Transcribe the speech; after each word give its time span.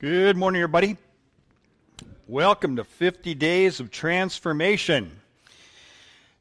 Good 0.00 0.36
morning, 0.36 0.62
everybody. 0.62 0.96
Welcome 2.28 2.76
to 2.76 2.84
50 2.84 3.34
Days 3.34 3.80
of 3.80 3.90
Transformation. 3.90 5.10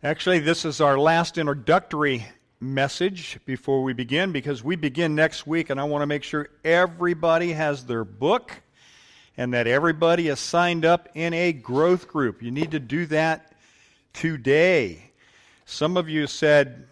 Actually, 0.04 0.38
this 0.38 0.64
is 0.64 0.80
our 0.80 1.00
last 1.00 1.40
introductory 1.40 2.28
message 2.60 3.40
before 3.48 3.82
we 3.82 3.94
begin 3.94 4.32
because 4.32 4.64
we 4.64 4.76
begin 4.76 5.16
next 5.16 5.48
week, 5.48 5.72
and 5.72 5.80
I 5.80 5.86
want 5.86 6.04
to 6.04 6.06
make 6.06 6.22
sure 6.22 6.50
everybody 6.64 7.52
has 7.54 7.84
their 7.84 8.04
book 8.04 8.52
and 9.38 9.52
that 9.56 9.66
everybody 9.66 10.28
is 10.28 10.40
signed 10.40 10.86
up 10.86 11.10
in 11.16 11.34
a 11.34 11.52
growth 11.52 12.08
group. 12.08 12.44
You 12.44 12.52
need 12.52 12.70
to 12.70 12.80
do 12.80 13.08
that 13.08 13.54
today. 14.14 15.10
Some 15.66 15.98
of 15.98 16.08
you 16.08 16.28
said, 16.28 16.86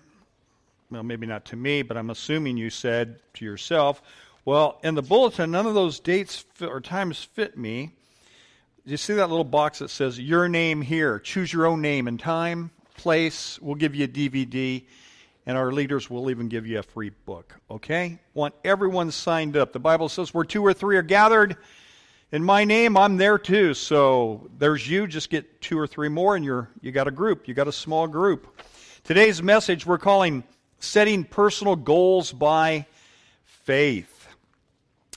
well, 0.89 1.04
maybe 1.04 1.27
not 1.27 1.45
to 1.45 1.55
me, 1.55 1.84
but 1.84 1.95
I'm 1.95 2.09
assuming 2.09 2.57
you 2.57 2.71
said 2.71 3.20
to 3.36 3.45
yourself, 3.45 4.02
well, 4.46 4.80
in 4.84 4.96
the 4.96 5.02
bulletin, 5.02 5.52
none 5.52 5.66
of 5.66 5.73
those 5.73 6.00
dates 6.00 6.45
or 6.62 6.80
times 6.80 7.23
fit 7.23 7.58
me. 7.58 7.91
You 8.85 8.98
see 8.98 9.13
that 9.16 9.30
little 9.30 9.44
box 9.44 9.80
that 9.80 9.90
says 9.90 10.20
your 10.20 10.48
name 10.48 10.81
here? 10.81 11.20
Choose 11.20 11.52
your 11.52 11.66
own 11.66 11.81
name 11.81 12.08
and 12.08 12.20
time, 12.20 12.70
place. 12.95 13.59
We'll 13.59 13.76
give 13.76 13.95
you 13.95 14.05
a 14.05 14.08
DVD, 14.08 14.84
and 15.48 15.58
our 15.58 15.71
leaders 15.71 16.09
will 16.09 16.30
even 16.30 16.48
give 16.48 16.68
you 16.68 16.77
a 16.77 16.84
free 16.84 17.09
book. 17.26 17.55
Okay? 17.70 18.20
Want 18.35 18.54
everyone 18.63 19.09
signed 19.12 19.58
up. 19.58 19.73
The 19.73 19.80
Bible 19.80 20.08
says 20.08 20.34
where 20.34 20.46
two 20.46 20.63
or 20.63 20.73
three 20.73 20.98
are 20.98 21.02
gathered 21.02 21.57
in 22.32 22.43
my 22.43 22.66
name, 22.66 22.98
I'm 22.98 23.18
there 23.18 23.38
too. 23.38 23.73
So 23.73 24.49
there's 24.57 24.88
you. 24.90 25.07
Just 25.07 25.30
get 25.30 25.62
two 25.62 25.80
or 25.80 25.88
three 25.88 26.09
more, 26.09 26.35
and 26.35 26.43
you're 26.43 26.70
you 26.82 26.91
got 26.91 27.07
a 27.07 27.12
group. 27.12 27.48
You 27.48 27.54
got 27.54 27.68
a 27.68 27.71
small 27.71 28.07
group. 28.07 28.62
Today's 29.04 29.41
message 29.41 29.85
we're 29.85 29.99
calling 29.99 30.43
setting 30.80 31.23
personal 31.23 31.76
goals 31.76 32.32
by 32.32 32.88
faith. 33.46 34.15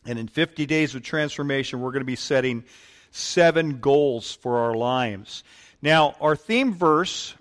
And 0.08 0.18
in 0.18 0.26
50 0.26 0.64
days 0.64 0.94
of 0.94 1.02
transformation, 1.02 1.80
we're 1.80 1.90
going 1.90 2.00
to 2.00 2.06
be 2.06 2.16
setting 2.16 2.64
seven 3.10 3.78
goals 3.78 4.32
for 4.32 4.56
our 4.60 4.74
lives. 4.74 5.44
Now, 5.82 6.16
our 6.18 6.34
theme 6.34 6.72
verse 6.72 7.34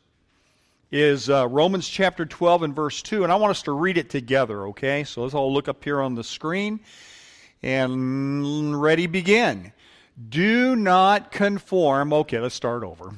is 0.91 1.29
uh, 1.29 1.47
Romans 1.47 1.87
chapter 1.87 2.25
12 2.25 2.63
and 2.63 2.75
verse 2.75 3.01
2, 3.01 3.23
and 3.23 3.31
I 3.31 3.37
want 3.37 3.51
us 3.51 3.61
to 3.63 3.71
read 3.71 3.97
it 3.97 4.09
together, 4.09 4.67
okay? 4.67 5.05
So 5.05 5.23
let's 5.23 5.33
all 5.33 5.53
look 5.53 5.69
up 5.69 5.81
here 5.81 6.01
on 6.01 6.15
the 6.15 6.25
screen 6.25 6.81
and 7.63 8.81
ready, 8.81 9.07
begin. 9.07 9.71
Do 10.27 10.75
not 10.75 11.31
conform. 11.31 12.11
Okay, 12.11 12.39
let's 12.39 12.53
start 12.53 12.83
over. 12.83 13.13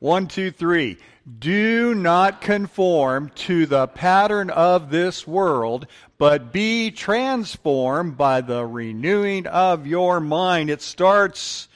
One, 0.00 0.26
two, 0.26 0.50
three. 0.50 0.98
Do 1.26 1.92
not 1.92 2.40
conform 2.40 3.32
to 3.34 3.66
the 3.66 3.88
pattern 3.88 4.48
of 4.48 4.90
this 4.90 5.26
world, 5.26 5.88
but 6.18 6.52
be 6.52 6.92
transformed 6.92 8.16
by 8.16 8.42
the 8.42 8.64
renewing 8.64 9.48
of 9.48 9.88
your 9.88 10.20
mind. 10.20 10.70
It 10.70 10.82
starts 10.82 11.66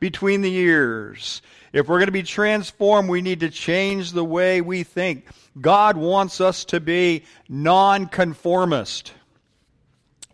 between 0.00 0.42
the 0.42 0.52
ears. 0.52 1.42
If 1.72 1.86
we're 1.86 1.98
going 1.98 2.06
to 2.06 2.12
be 2.12 2.24
transformed, 2.24 3.08
we 3.08 3.22
need 3.22 3.40
to 3.40 3.50
change 3.50 4.10
the 4.10 4.24
way 4.24 4.60
we 4.60 4.82
think. 4.82 5.28
God 5.60 5.96
wants 5.96 6.40
us 6.40 6.64
to 6.66 6.80
be 6.80 7.22
nonconformist. 7.48 9.12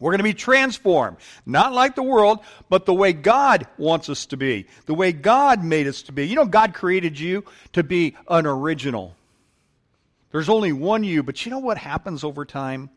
We're 0.00 0.10
going 0.10 0.18
to 0.18 0.24
be 0.24 0.34
transformed, 0.34 1.18
not 1.46 1.72
like 1.72 1.94
the 1.94 2.02
world, 2.02 2.40
but 2.68 2.84
the 2.84 2.94
way 2.94 3.12
God 3.12 3.66
wants 3.78 4.08
us 4.08 4.26
to 4.26 4.36
be, 4.36 4.66
the 4.86 4.94
way 4.94 5.12
God 5.12 5.62
made 5.62 5.86
us 5.86 6.02
to 6.02 6.12
be. 6.12 6.26
You 6.26 6.36
know, 6.36 6.46
God 6.46 6.74
created 6.74 7.18
you 7.18 7.44
to 7.74 7.82
be 7.82 8.16
an 8.28 8.46
original. 8.46 9.14
There's 10.32 10.48
only 10.48 10.72
one 10.72 11.04
you, 11.04 11.22
but 11.22 11.46
you 11.46 11.50
know 11.50 11.60
what 11.60 11.78
happens 11.78 12.24
over 12.24 12.44
time? 12.44 12.90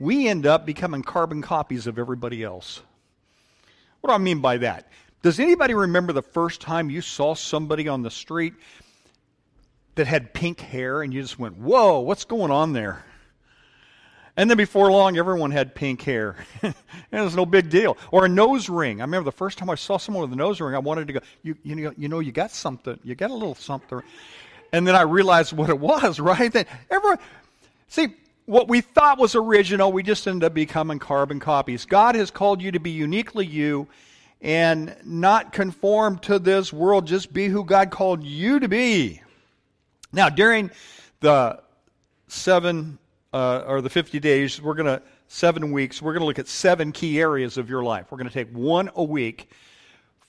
We 0.00 0.26
end 0.26 0.46
up 0.46 0.64
becoming 0.64 1.02
carbon 1.02 1.42
copies 1.42 1.86
of 1.86 1.98
everybody 1.98 2.42
else. 2.42 2.80
What 4.00 4.08
do 4.08 4.14
I 4.14 4.18
mean 4.18 4.40
by 4.40 4.56
that? 4.58 4.88
Does 5.22 5.38
anybody 5.38 5.74
remember 5.74 6.12
the 6.12 6.22
first 6.22 6.60
time 6.60 6.90
you 6.90 7.02
saw 7.02 7.34
somebody 7.34 7.88
on 7.88 8.02
the 8.02 8.10
street 8.10 8.54
that 9.94 10.06
had 10.06 10.32
pink 10.32 10.60
hair 10.60 11.02
and 11.02 11.12
you 11.12 11.22
just 11.22 11.38
went, 11.38 11.56
whoa, 11.56 12.00
what's 12.00 12.24
going 12.24 12.50
on 12.50 12.72
there? 12.72 13.04
And 14.36 14.48
then 14.48 14.56
before 14.56 14.90
long, 14.90 15.18
everyone 15.18 15.50
had 15.50 15.74
pink 15.74 16.02
hair. 16.02 16.36
and 16.62 16.74
it 17.12 17.20
was 17.20 17.36
no 17.36 17.44
big 17.44 17.68
deal. 17.68 17.98
Or 18.10 18.24
a 18.24 18.28
nose 18.28 18.68
ring. 18.68 19.00
I 19.00 19.04
remember 19.04 19.26
the 19.26 19.36
first 19.36 19.58
time 19.58 19.68
I 19.68 19.74
saw 19.74 19.98
someone 19.98 20.22
with 20.22 20.32
a 20.32 20.36
nose 20.36 20.60
ring, 20.60 20.74
I 20.74 20.78
wanted 20.78 21.06
to 21.08 21.12
go, 21.14 21.20
you, 21.42 21.56
you, 21.62 21.74
know, 21.74 21.92
you 21.98 22.08
know, 22.08 22.20
you 22.20 22.32
got 22.32 22.50
something. 22.50 22.98
You 23.04 23.14
got 23.14 23.30
a 23.30 23.34
little 23.34 23.54
something. 23.54 24.00
And 24.72 24.86
then 24.86 24.94
I 24.94 25.02
realized 25.02 25.52
what 25.52 25.68
it 25.68 25.78
was, 25.78 26.18
right? 26.20 26.50
Then 26.50 26.64
everyone, 26.90 27.18
see, 27.88 28.14
what 28.46 28.68
we 28.68 28.80
thought 28.80 29.18
was 29.18 29.34
original, 29.34 29.92
we 29.92 30.02
just 30.02 30.26
ended 30.26 30.44
up 30.44 30.54
becoming 30.54 30.98
carbon 30.98 31.38
copies. 31.38 31.84
God 31.84 32.14
has 32.14 32.30
called 32.30 32.62
you 32.62 32.72
to 32.72 32.80
be 32.80 32.90
uniquely 32.90 33.46
you 33.46 33.86
and 34.40 34.96
not 35.04 35.52
conform 35.52 36.18
to 36.20 36.38
this 36.38 36.72
world. 36.72 37.06
Just 37.06 37.32
be 37.32 37.48
who 37.48 37.64
God 37.64 37.90
called 37.90 38.24
you 38.24 38.58
to 38.60 38.68
be. 38.68 39.20
Now, 40.10 40.28
during 40.28 40.70
the 41.20 41.60
seven 42.28 42.98
uh, 43.32 43.64
or 43.66 43.80
the 43.80 43.90
50 43.90 44.20
days, 44.20 44.60
we're 44.60 44.74
going 44.74 44.86
to, 44.86 45.02
seven 45.28 45.72
weeks, 45.72 46.02
we're 46.02 46.12
going 46.12 46.20
to 46.20 46.26
look 46.26 46.38
at 46.38 46.48
seven 46.48 46.92
key 46.92 47.20
areas 47.20 47.56
of 47.56 47.70
your 47.70 47.82
life. 47.82 48.06
We're 48.10 48.18
going 48.18 48.28
to 48.28 48.34
take 48.34 48.50
one 48.50 48.90
a 48.94 49.02
week 49.02 49.50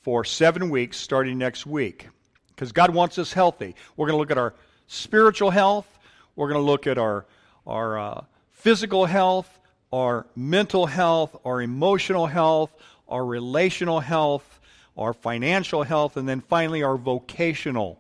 for 0.02 0.24
seven 0.24 0.70
weeks 0.70 0.98
starting 0.98 1.38
next 1.38 1.66
week 1.66 2.08
because 2.50 2.72
God 2.72 2.94
wants 2.94 3.18
us 3.18 3.34
healthy. 3.34 3.76
We're 3.98 4.08
going 4.08 4.16
to 4.16 4.20
look 4.20 4.32
at 4.32 4.38
our 4.38 4.54
spiritual 4.88 5.50
health, 5.50 5.88
we're 6.36 6.50
going 6.50 6.60
to 6.60 6.66
look 6.66 6.88
at 6.88 6.98
our, 6.98 7.26
our 7.66 8.00
uh, 8.00 8.24
physical 8.52 9.06
health, 9.06 9.60
our 9.92 10.26
mental 10.36 10.86
health, 10.86 11.36
our 11.46 11.62
emotional 11.62 12.28
health, 12.28 12.72
our 13.08 13.26
relational 13.26 14.00
health, 14.00 14.60
our 14.98 15.14
financial 15.14 15.84
health, 15.84 16.18
and 16.18 16.28
then 16.28 16.42
finally 16.42 16.84
our 16.84 16.98
vocational 16.98 18.00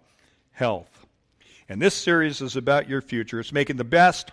health. 0.51 0.89
And 1.69 1.81
this 1.81 1.93
series 1.93 2.41
is 2.41 2.55
about 2.55 2.89
your 2.89 3.01
future. 3.01 3.39
It's 3.39 3.51
making 3.51 3.77
the 3.77 3.83
best 3.83 4.31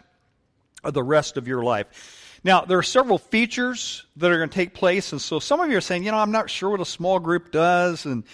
the 0.84 1.02
rest 1.02 1.36
of 1.36 1.48
your 1.48 1.62
life. 1.62 2.40
Now, 2.42 2.62
there 2.62 2.78
are 2.78 2.82
several 2.82 3.18
features 3.18 4.06
that 4.16 4.30
are 4.30 4.38
going 4.38 4.48
to 4.48 4.54
take 4.54 4.72
place, 4.72 5.12
and 5.12 5.20
so 5.20 5.40
some 5.40 5.60
of 5.60 5.70
you 5.70 5.76
are 5.76 5.82
saying, 5.82 6.04
you 6.04 6.10
know, 6.10 6.18
I'm 6.18 6.32
not 6.32 6.48
sure 6.48 6.70
what 6.70 6.80
a 6.80 6.86
small 6.86 7.18
group 7.18 7.52
does, 7.52 8.06
and 8.06 8.24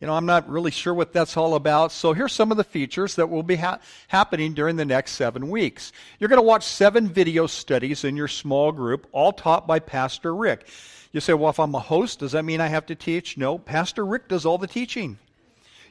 you 0.00 0.06
know, 0.06 0.14
I'm 0.14 0.24
not 0.24 0.48
really 0.48 0.70
sure 0.70 0.94
what 0.94 1.12
that's 1.12 1.36
all 1.36 1.54
about. 1.54 1.92
So 1.92 2.14
here's 2.14 2.32
some 2.32 2.50
of 2.50 2.56
the 2.56 2.64
features 2.64 3.16
that 3.16 3.28
will 3.28 3.42
be 3.42 3.56
ha- 3.56 3.80
happening 4.08 4.54
during 4.54 4.76
the 4.76 4.86
next 4.86 5.12
seven 5.12 5.50
weeks. 5.50 5.92
You're 6.18 6.30
going 6.30 6.38
to 6.38 6.42
watch 6.42 6.64
seven 6.64 7.06
video 7.06 7.46
studies 7.46 8.02
in 8.02 8.16
your 8.16 8.28
small 8.28 8.72
group, 8.72 9.06
all 9.12 9.32
taught 9.32 9.66
by 9.66 9.78
Pastor 9.78 10.34
Rick. 10.34 10.66
You 11.12 11.20
say, 11.20 11.34
well, 11.34 11.50
if 11.50 11.60
I'm 11.60 11.74
a 11.74 11.80
host, 11.80 12.20
does 12.20 12.32
that 12.32 12.46
mean 12.46 12.62
I 12.62 12.68
have 12.68 12.86
to 12.86 12.94
teach? 12.94 13.36
No, 13.36 13.58
Pastor 13.58 14.06
Rick 14.06 14.28
does 14.28 14.46
all 14.46 14.56
the 14.56 14.66
teaching. 14.66 15.18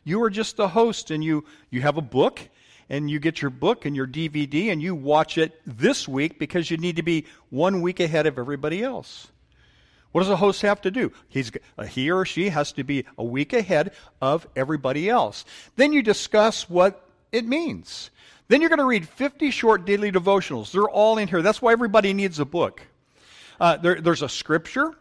You 0.04 0.24
are 0.24 0.32
just 0.32 0.58
the 0.58 0.70
host, 0.70 1.12
and 1.12 1.24
you, 1.24 1.46
you 1.70 1.82
have 1.82 1.98
a 1.98 2.02
book, 2.02 2.42
and 2.90 3.10
you 3.10 3.20
get 3.20 3.42
your 3.42 3.52
book 3.52 3.86
and 3.86 3.96
your 3.96 4.08
DVD 4.08 4.72
and 4.72 4.82
you 4.82 4.96
watch 4.96 5.38
it 5.38 5.62
this 5.66 6.08
week 6.08 6.40
because 6.40 6.72
you 6.72 6.78
need 6.78 6.96
to 6.96 7.04
be 7.04 7.26
one 7.50 7.82
week 7.82 8.00
ahead 8.00 8.26
of 8.26 8.40
everybody 8.40 8.84
else. 8.84 9.28
What 10.12 10.22
does 10.22 10.30
a 10.30 10.36
host 10.36 10.64
have 10.64 10.82
to 10.82 10.92
do? 10.92 11.12
He's, 11.28 11.52
uh, 11.78 11.84
he 11.84 12.10
or 12.10 12.26
she 12.26 12.50
has 12.50 12.72
to 12.74 12.84
be 12.84 13.06
a 13.18 13.24
week 13.24 13.54
ahead 13.54 13.92
of 14.22 14.48
everybody 14.56 15.08
else. 15.08 15.46
Then 15.76 15.94
you 15.94 16.02
discuss 16.02 16.68
what 16.68 17.08
it 17.32 17.46
means. 17.46 18.10
Then 18.48 18.62
you're 18.62 18.70
going 18.70 18.80
to 18.80 18.86
read 18.86 19.08
50 19.08 19.52
short 19.52 19.86
daily 19.86 20.12
devotionals. 20.12 20.72
They're 20.72 20.90
all 20.90 21.20
in 21.20 21.28
here. 21.28 21.44
That's 21.44 21.62
why 21.62 21.74
everybody 21.74 22.14
needs 22.14 22.40
a 22.40 22.46
book. 22.46 22.82
Uh, 23.60 23.78
there, 23.78 24.02
there's 24.02 24.24
a 24.24 24.30
scripture, 24.30 24.92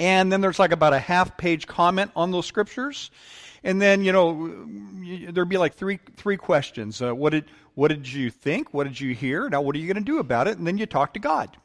and 0.00 0.32
then 0.32 0.40
there's 0.40 0.58
like 0.58 0.72
about 0.72 0.94
a 0.94 0.98
half 0.98 1.36
page 1.36 1.68
comment 1.68 2.10
on 2.16 2.32
those 2.32 2.46
scriptures. 2.46 3.10
And 3.64 3.80
then, 3.80 4.02
you 4.02 4.12
know, 4.12 4.66
there'd 5.30 5.48
be 5.48 5.58
like 5.58 5.74
three 5.74 6.00
three 6.16 6.36
questions. 6.36 7.00
Uh, 7.00 7.14
what 7.14 7.30
did 7.30 7.44
what 7.74 7.88
did 7.88 8.10
you 8.10 8.30
think? 8.30 8.74
What 8.74 8.84
did 8.84 9.00
you 9.00 9.14
hear? 9.14 9.48
Now, 9.48 9.60
what 9.60 9.74
are 9.76 9.78
you 9.78 9.86
going 9.86 10.04
to 10.04 10.12
do 10.12 10.18
about 10.18 10.48
it? 10.48 10.58
And 10.58 10.66
then 10.66 10.78
you 10.78 10.86
talk 10.86 11.14
to 11.14 11.20
God. 11.20 11.56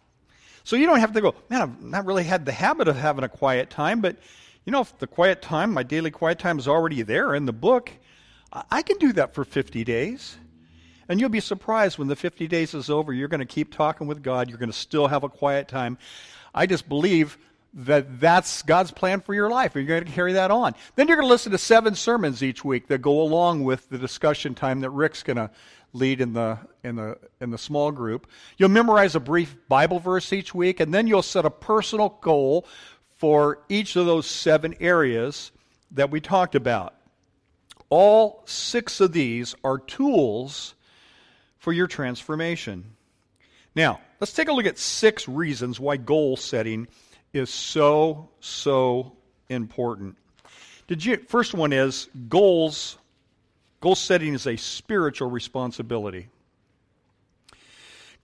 So 0.64 0.76
you 0.76 0.86
don't 0.86 1.00
have 1.00 1.14
to 1.14 1.22
go, 1.22 1.34
man, 1.50 1.62
I've 1.62 1.82
not 1.82 2.06
really 2.06 2.26
had 2.26 2.46
the 2.46 2.52
habit 2.52 2.88
of 2.88 2.98
having 2.98 3.24
a 3.24 3.30
quiet 3.30 3.70
time, 3.70 4.02
but 4.02 4.18
you 4.66 4.72
know, 4.72 4.82
if 4.82 4.98
the 5.00 5.08
quiet 5.08 5.42
time, 5.42 5.74
my 5.74 5.84
daily 5.84 6.12
quiet 6.12 6.40
time 6.40 6.60
is 6.60 6.68
already 6.68 7.02
there 7.02 7.34
in 7.34 7.46
the 7.46 7.54
book, 7.54 7.90
I 8.70 8.82
can 8.82 8.98
do 8.98 9.14
that 9.14 9.34
for 9.34 9.46
50 9.46 9.86
days. 9.86 10.38
And 11.08 11.22
you'll 11.22 11.30
be 11.30 11.40
surprised 11.40 11.98
when 11.98 12.10
the 12.10 12.18
50 12.18 12.48
days 12.48 12.74
is 12.74 12.90
over, 12.90 13.14
you're 13.14 13.30
going 13.30 13.40
to 13.40 13.46
keep 13.46 13.74
talking 13.74 14.08
with 14.08 14.22
God. 14.22 14.50
You're 14.50 14.58
going 14.58 14.72
to 14.72 14.78
still 14.78 15.08
have 15.08 15.24
a 15.24 15.30
quiet 15.30 15.70
time. 15.70 15.98
I 16.54 16.66
just 16.66 16.90
believe 16.90 17.38
that 17.74 18.20
that's 18.20 18.64
God's 18.64 18.92
plan 18.92 19.22
for 19.22 19.34
your 19.34 19.50
life. 19.50 19.76
You're 19.76 19.84
going 19.84 20.06
to 20.06 20.12
carry 20.12 20.34
that 20.34 20.52
on. 20.52 20.74
Then 20.96 21.08
you're 21.08 21.18
going 21.18 21.28
to 21.28 21.32
listen 21.32 21.52
to 21.52 21.58
seven 21.58 21.96
sermons 21.96 22.42
each 22.42 22.64
week 22.66 22.88
that 22.88 23.02
go 23.02 23.22
along 23.22 23.64
with 23.64 23.90
the 23.90 23.98
discussion 23.98 24.56
time 24.56 24.82
that 24.82 24.90
Rick's 24.90 25.24
going 25.24 25.38
to 25.38 25.52
lead 25.94 26.22
in 26.22 26.34
the 26.34 26.60
in 26.84 26.96
the 26.96 27.18
in 27.40 27.50
the 27.52 27.58
small 27.58 27.92
group. 27.92 28.28
You'll 28.58 28.70
memorize 28.70 29.16
a 29.16 29.20
brief 29.20 29.56
Bible 29.68 30.00
verse 30.00 30.32
each 30.34 30.54
week 30.54 30.80
and 30.80 30.94
then 30.94 31.08
you'll 31.08 31.22
set 31.22 31.46
a 31.46 31.50
personal 31.50 32.18
goal 32.22 32.66
for 33.18 33.60
each 33.70 33.96
of 33.96 34.06
those 34.06 34.28
seven 34.28 34.76
areas 34.80 35.52
that 35.92 36.12
we 36.12 36.22
talked 36.22 36.56
about. 36.56 36.94
All 37.90 38.44
six 38.46 39.00
of 39.00 39.14
these 39.14 39.56
are 39.64 39.78
tools 39.78 40.76
for 41.58 41.72
your 41.72 41.88
transformation. 41.88 42.96
Now, 43.76 44.02
let's 44.20 44.34
take 44.34 44.50
a 44.50 44.54
look 44.54 44.66
at 44.66 44.78
six 44.78 45.28
reasons 45.28 45.80
why 45.80 45.98
goal 45.98 46.38
setting 46.38 46.88
is 47.34 47.50
so, 47.50 48.30
so 48.40 49.14
important. 49.50 50.16
Did 50.88 51.04
you, 51.04 51.18
first 51.18 51.54
one 51.54 51.74
is 51.74 52.08
goals. 52.30 52.98
Goal 53.82 53.96
setting 53.96 54.34
is 54.34 54.48
a 54.48 54.56
spiritual 54.56 55.30
responsibility. 55.30 56.30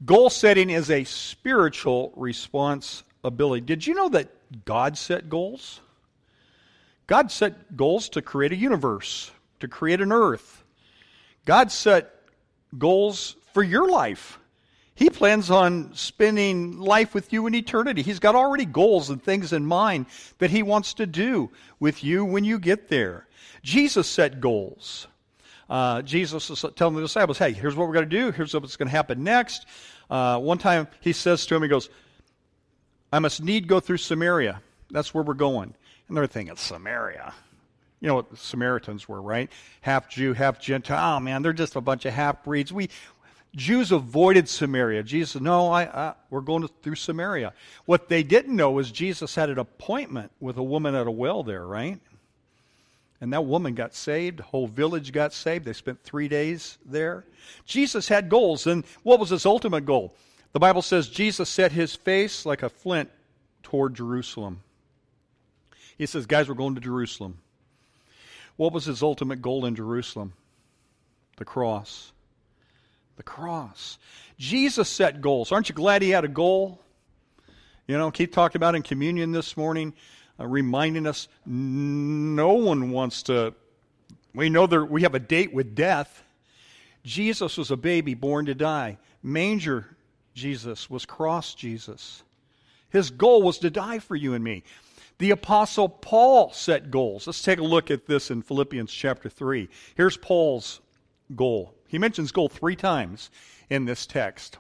Goal 0.05 0.29
setting 0.29 0.69
is 0.69 0.89
a 0.89 1.03
spiritual 1.03 2.11
responsibility. 2.15 3.61
Did 3.61 3.85
you 3.85 3.93
know 3.93 4.09
that 4.09 4.29
God 4.65 4.97
set 4.97 5.29
goals? 5.29 5.79
God 7.07 7.31
set 7.31 7.75
goals 7.77 8.09
to 8.09 8.21
create 8.21 8.51
a 8.51 8.55
universe, 8.55 9.31
to 9.59 9.67
create 9.67 10.01
an 10.01 10.11
earth. 10.11 10.63
God 11.45 11.71
set 11.71 12.13
goals 12.77 13.35
for 13.53 13.61
your 13.61 13.89
life. 13.89 14.39
He 14.95 15.09
plans 15.09 15.49
on 15.49 15.93
spending 15.95 16.79
life 16.79 17.13
with 17.15 17.33
you 17.33 17.47
in 17.47 17.55
eternity. 17.55 18.03
He's 18.03 18.19
got 18.19 18.35
already 18.35 18.65
goals 18.65 19.09
and 19.09 19.21
things 19.21 19.51
in 19.51 19.65
mind 19.65 20.05
that 20.37 20.51
he 20.51 20.61
wants 20.61 20.93
to 20.95 21.07
do 21.07 21.49
with 21.79 22.03
you 22.03 22.23
when 22.23 22.43
you 22.43 22.59
get 22.59 22.89
there. 22.89 23.27
Jesus 23.63 24.07
set 24.07 24.39
goals. 24.39 25.07
Uh, 25.69 26.01
Jesus 26.03 26.49
is 26.49 26.63
telling 26.75 26.95
the 26.95 27.01
disciples, 27.01 27.37
hey, 27.37 27.53
here's 27.53 27.75
what 27.75 27.87
we're 27.87 27.93
going 27.93 28.09
to 28.09 28.17
do. 28.17 28.31
Here's 28.31 28.53
what's 28.53 28.75
going 28.75 28.87
to 28.87 28.95
happen 28.95 29.23
next. 29.23 29.65
Uh, 30.09 30.37
one 30.37 30.59
time 30.59 30.87
he 30.99 31.13
says 31.13 31.45
to 31.47 31.55
him, 31.55 31.63
he 31.63 31.69
goes, 31.69 31.89
I 33.11 33.19
must 33.19 33.41
need 33.41 33.67
go 33.67 33.79
through 33.79 33.97
Samaria. 33.97 34.61
That's 34.91 35.13
where 35.13 35.23
we're 35.23 35.33
going. 35.33 35.73
And 36.07 36.17
they're 36.17 36.27
thinking, 36.27 36.55
Samaria. 36.55 37.33
You 37.99 38.09
know 38.09 38.15
what 38.15 38.29
the 38.29 38.37
Samaritans 38.37 39.07
were, 39.07 39.21
right? 39.21 39.49
Half 39.81 40.09
Jew, 40.09 40.33
half 40.33 40.59
Gentile. 40.59 41.17
Oh, 41.17 41.19
man, 41.19 41.41
they're 41.41 41.53
just 41.53 41.77
a 41.77 41.81
bunch 41.81 42.05
of 42.05 42.13
half 42.13 42.43
breeds. 42.43 42.73
We, 42.73 42.89
Jews 43.55 43.91
avoided 43.91 44.49
Samaria. 44.49 45.03
Jesus 45.03 45.31
said, 45.31 45.41
No, 45.43 45.69
I, 45.71 45.83
I, 45.83 46.13
we're 46.29 46.41
going 46.41 46.67
through 46.81 46.95
Samaria. 46.95 47.53
What 47.85 48.09
they 48.09 48.23
didn't 48.23 48.55
know 48.55 48.71
was 48.71 48.91
Jesus 48.91 49.35
had 49.35 49.49
an 49.49 49.59
appointment 49.59 50.31
with 50.39 50.57
a 50.57 50.63
woman 50.63 50.95
at 50.95 51.05
a 51.05 51.11
well 51.11 51.43
there, 51.43 51.65
right? 51.65 51.99
And 53.21 53.31
that 53.31 53.45
woman 53.45 53.75
got 53.75 53.93
saved. 53.93 54.39
The 54.39 54.43
whole 54.43 54.67
village 54.67 55.11
got 55.11 55.33
saved. 55.33 55.65
They 55.65 55.73
spent 55.73 56.03
three 56.03 56.27
days 56.27 56.77
there. 56.85 57.25
Jesus 57.65 58.07
had 58.07 58.27
goals. 58.27 58.65
And 58.65 58.83
what 59.03 59.19
was 59.19 59.29
his 59.29 59.45
ultimate 59.45 59.85
goal? 59.85 60.15
The 60.51 60.59
Bible 60.59 60.81
says 60.81 61.07
Jesus 61.07 61.47
set 61.47 61.71
his 61.71 61.95
face 61.95 62.45
like 62.45 62.63
a 62.63 62.69
flint 62.69 63.09
toward 63.61 63.93
Jerusalem. 63.95 64.61
He 65.97 66.05
says, 66.07 66.25
Guys, 66.25 66.49
we're 66.49 66.55
going 66.55 66.75
to 66.75 66.81
Jerusalem. 66.81 67.37
What 68.55 68.73
was 68.73 68.85
his 68.85 69.03
ultimate 69.03 69.41
goal 69.41 69.65
in 69.65 69.75
Jerusalem? 69.75 70.33
The 71.37 71.45
cross. 71.45 72.12
The 73.15 73.23
cross. 73.23 73.99
Jesus 74.37 74.89
set 74.89 75.21
goals. 75.21 75.51
Aren't 75.51 75.69
you 75.69 75.75
glad 75.75 76.01
he 76.01 76.09
had 76.09 76.25
a 76.25 76.29
goal? 76.29 76.79
You 77.87 77.97
know, 77.97 78.11
keep 78.11 78.33
talking 78.33 78.57
about 78.57 78.75
in 78.75 78.81
communion 78.81 79.31
this 79.31 79.55
morning 79.57 79.93
uh, 80.39 80.47
reminding 80.47 81.05
us 81.05 81.27
no 81.45 82.53
one 82.53 82.91
wants 82.91 83.23
to. 83.23 83.53
We 84.33 84.49
know 84.49 84.65
that 84.67 84.85
we 84.85 85.03
have 85.03 85.15
a 85.15 85.19
date 85.19 85.53
with 85.53 85.75
death. 85.75 86.23
Jesus 87.03 87.57
was 87.57 87.69
a 87.71 87.77
baby 87.77 88.13
born 88.13 88.45
to 88.47 88.55
die. 88.55 88.97
Manger 89.21 89.95
Jesus 90.33 90.89
was 90.89 91.05
cross 91.05 91.53
Jesus. 91.53 92.23
His 92.89 93.11
goal 93.11 93.41
was 93.41 93.59
to 93.59 93.69
die 93.69 93.99
for 93.99 94.15
you 94.15 94.33
and 94.33 94.43
me. 94.43 94.63
The 95.19 95.31
Apostle 95.31 95.89
Paul 95.89 96.51
set 96.51 96.89
goals. 96.89 97.27
Let's 97.27 97.43
take 97.43 97.59
a 97.59 97.63
look 97.63 97.91
at 97.91 98.07
this 98.07 98.31
in 98.31 98.41
Philippians 98.41 98.91
chapter 98.91 99.29
3. 99.29 99.69
Here's 99.95 100.17
Paul's 100.17 100.81
goal. 101.35 101.75
He 101.93 101.99
mentions 101.99 102.31
goal 102.31 102.49
three 102.49 102.75
times 102.75 103.29
in 103.69 103.85
this 103.85 104.07
text. 104.07 104.57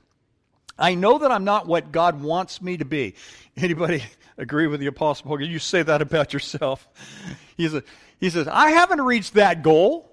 I 0.77 0.93
know 0.93 1.17
that 1.17 1.31
I'm 1.31 1.43
not 1.43 1.65
what 1.65 1.91
God 1.91 2.21
wants 2.21 2.61
me 2.61 2.77
to 2.77 2.85
be. 2.85 3.15
Anybody 3.57 4.03
agree 4.37 4.67
with 4.67 4.79
the 4.79 4.85
Apostle 4.85 5.29
Paul? 5.29 5.41
You 5.41 5.57
say 5.57 5.81
that 5.81 6.03
about 6.03 6.31
yourself. 6.31 6.87
He 7.57 7.67
says, 7.67 7.83
he 8.19 8.29
says, 8.29 8.47
I 8.47 8.69
haven't 8.69 9.01
reached 9.01 9.33
that 9.33 9.63
goal. 9.63 10.11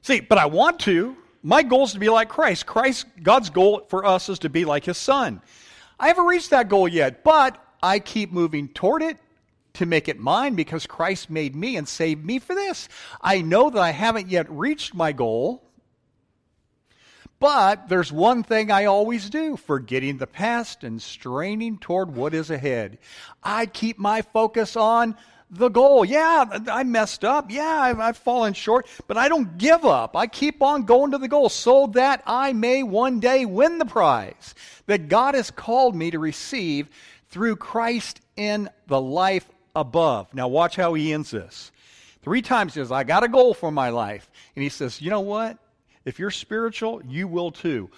See, 0.00 0.20
but 0.20 0.38
I 0.38 0.46
want 0.46 0.80
to. 0.80 1.16
My 1.42 1.62
goal 1.62 1.84
is 1.84 1.92
to 1.92 1.98
be 1.98 2.08
like 2.08 2.30
Christ. 2.30 2.64
Christ, 2.64 3.06
God's 3.22 3.50
goal 3.50 3.86
for 3.88 4.04
us 4.04 4.30
is 4.30 4.38
to 4.40 4.50
be 4.50 4.64
like 4.64 4.84
his 4.84 4.96
son. 4.98 5.42
I 5.98 6.08
haven't 6.08 6.26
reached 6.26 6.50
that 6.50 6.70
goal 6.70 6.88
yet, 6.88 7.22
but 7.22 7.62
I 7.82 7.98
keep 7.98 8.32
moving 8.32 8.68
toward 8.68 9.02
it 9.02 9.18
to 9.74 9.86
make 9.86 10.08
it 10.08 10.18
mine 10.18 10.54
because 10.54 10.86
Christ 10.86 11.30
made 11.30 11.54
me 11.54 11.76
and 11.76 11.86
saved 11.86 12.24
me 12.24 12.38
for 12.38 12.54
this. 12.54 12.88
I 13.20 13.42
know 13.42 13.70
that 13.70 13.80
I 13.80 13.90
haven't 13.90 14.28
yet 14.28 14.50
reached 14.50 14.94
my 14.94 15.12
goal, 15.12 15.62
but 17.40 17.88
there's 17.88 18.12
one 18.12 18.42
thing 18.42 18.70
I 18.70 18.86
always 18.86 19.28
do 19.28 19.56
forgetting 19.56 20.16
the 20.16 20.26
past 20.26 20.84
and 20.84 21.02
straining 21.02 21.78
toward 21.78 22.14
what 22.14 22.34
is 22.34 22.50
ahead. 22.50 22.98
I 23.42 23.66
keep 23.66 23.98
my 23.98 24.22
focus 24.22 24.76
on 24.76 25.16
the 25.50 25.68
goal. 25.68 26.04
Yeah, 26.04 26.46
I 26.68 26.84
messed 26.84 27.24
up. 27.24 27.50
Yeah, 27.50 27.80
I've, 27.80 28.00
I've, 28.00 28.16
fallen 28.16 28.54
short, 28.54 28.88
but 29.06 29.16
I 29.16 29.28
don't 29.28 29.58
give 29.58 29.84
up. 29.84 30.16
I 30.16 30.26
keep 30.26 30.62
on 30.62 30.84
going 30.84 31.10
to 31.10 31.18
the 31.18 31.28
goal 31.28 31.48
so 31.48 31.88
that 31.88 32.22
I 32.26 32.52
may 32.52 32.82
one 32.82 33.20
day 33.20 33.44
win 33.44 33.78
the 33.78 33.84
prize 33.84 34.54
that 34.86 35.08
God 35.08 35.34
has 35.34 35.50
called 35.50 35.94
me 35.94 36.10
to 36.12 36.18
receive 36.18 36.88
through 37.28 37.56
Christ 37.56 38.20
in 38.36 38.68
the 38.86 39.00
life 39.00 39.46
above. 39.74 40.32
Now, 40.34 40.48
watch 40.48 40.76
how 40.76 40.94
he 40.94 41.12
ends 41.12 41.30
this. 41.30 41.72
Three 42.22 42.42
times 42.42 42.74
he 42.74 42.80
says, 42.80 42.90
I 42.90 43.04
got 43.04 43.24
a 43.24 43.28
goal 43.28 43.54
for 43.54 43.70
my 43.70 43.90
life. 43.90 44.30
And 44.56 44.62
he 44.62 44.68
says, 44.68 45.00
You 45.00 45.10
know 45.10 45.20
what? 45.20 45.58
If 46.04 46.18
you're 46.18 46.30
spiritual, 46.30 47.02
you 47.06 47.28
will 47.28 47.50
too. 47.50 47.90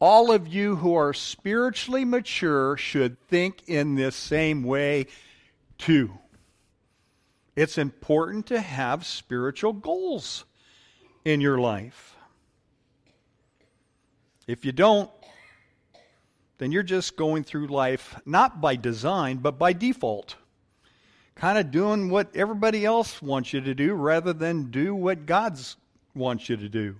All 0.00 0.32
of 0.32 0.48
you 0.48 0.76
who 0.76 0.94
are 0.94 1.14
spiritually 1.14 2.04
mature 2.04 2.76
should 2.76 3.20
think 3.28 3.68
in 3.68 3.94
this 3.94 4.16
same 4.16 4.62
way 4.62 5.06
too. 5.78 6.18
It's 7.56 7.78
important 7.78 8.46
to 8.46 8.60
have 8.60 9.06
spiritual 9.06 9.72
goals 9.72 10.44
in 11.24 11.40
your 11.40 11.58
life. 11.58 12.16
If 14.46 14.64
you 14.64 14.72
don't, 14.72 15.10
then 16.58 16.72
you're 16.72 16.82
just 16.82 17.16
going 17.16 17.44
through 17.44 17.68
life 17.68 18.20
not 18.26 18.60
by 18.60 18.76
design, 18.76 19.38
but 19.38 19.58
by 19.58 19.72
default. 19.72 20.36
Kind 21.34 21.58
of 21.58 21.70
doing 21.70 22.10
what 22.10 22.34
everybody 22.36 22.84
else 22.84 23.20
wants 23.20 23.52
you 23.52 23.60
to 23.60 23.74
do 23.74 23.94
rather 23.94 24.32
than 24.32 24.70
do 24.70 24.94
what 24.94 25.26
God 25.26 25.58
wants 26.14 26.48
you 26.48 26.56
to 26.56 26.68
do. 26.68 26.96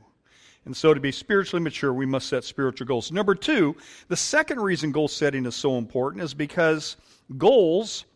And 0.64 0.76
so, 0.76 0.94
to 0.94 1.00
be 1.00 1.12
spiritually 1.12 1.62
mature, 1.62 1.92
we 1.92 2.06
must 2.06 2.28
set 2.28 2.42
spiritual 2.42 2.86
goals. 2.86 3.12
Number 3.12 3.34
two, 3.34 3.76
the 4.08 4.16
second 4.16 4.60
reason 4.60 4.92
goal 4.92 5.08
setting 5.08 5.44
is 5.44 5.54
so 5.54 5.76
important 5.76 6.22
is 6.24 6.32
because 6.32 6.96
goals 7.36 8.06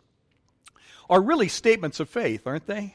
are 1.11 1.21
really 1.21 1.49
statements 1.49 2.01
of 2.01 2.09
faith, 2.09 2.47
aren't 2.47 2.67
they? 2.67 2.95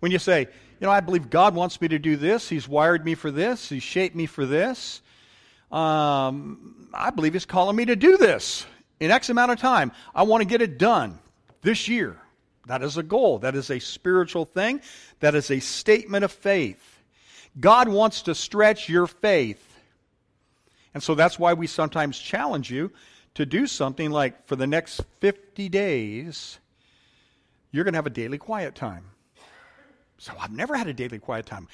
When 0.00 0.12
you 0.12 0.18
say, 0.18 0.40
you 0.40 0.86
know, 0.86 0.90
I 0.90 1.00
believe 1.00 1.30
God 1.30 1.54
wants 1.54 1.80
me 1.80 1.88
to 1.88 1.98
do 1.98 2.16
this, 2.16 2.48
He's 2.48 2.66
wired 2.66 3.04
me 3.04 3.14
for 3.14 3.30
this, 3.30 3.68
He's 3.68 3.82
shaped 3.82 4.16
me 4.16 4.26
for 4.26 4.46
this, 4.46 5.02
um, 5.70 6.88
I 6.94 7.10
believe 7.10 7.34
He's 7.34 7.46
calling 7.46 7.76
me 7.76 7.84
to 7.84 7.96
do 7.96 8.16
this 8.16 8.66
in 8.98 9.10
X 9.10 9.28
amount 9.28 9.52
of 9.52 9.58
time. 9.58 9.92
I 10.14 10.22
want 10.22 10.40
to 10.40 10.46
get 10.46 10.62
it 10.62 10.78
done 10.78 11.18
this 11.62 11.86
year. 11.86 12.16
That 12.66 12.82
is 12.82 12.96
a 12.96 13.02
goal. 13.02 13.38
That 13.40 13.54
is 13.54 13.70
a 13.70 13.78
spiritual 13.78 14.44
thing. 14.44 14.80
That 15.20 15.34
is 15.34 15.50
a 15.50 15.60
statement 15.60 16.24
of 16.24 16.32
faith. 16.32 17.00
God 17.60 17.88
wants 17.88 18.22
to 18.22 18.34
stretch 18.34 18.88
your 18.88 19.06
faith. 19.06 19.62
And 20.92 21.02
so 21.02 21.14
that's 21.14 21.38
why 21.38 21.54
we 21.54 21.66
sometimes 21.66 22.18
challenge 22.18 22.70
you 22.70 22.90
to 23.34 23.44
do 23.44 23.66
something 23.66 24.10
like 24.10 24.46
for 24.46 24.56
the 24.56 24.66
next 24.66 25.02
50 25.20 25.68
days, 25.68 26.58
you're 27.72 27.84
going 27.84 27.94
to 27.94 27.98
have 27.98 28.06
a 28.06 28.10
daily 28.10 28.38
quiet 28.38 28.74
time. 28.74 29.04
So 30.18 30.32
I've 30.40 30.52
never 30.52 30.76
had 30.76 30.86
a 30.86 30.94
daily 30.94 31.18
quiet 31.18 31.46
time. 31.46 31.68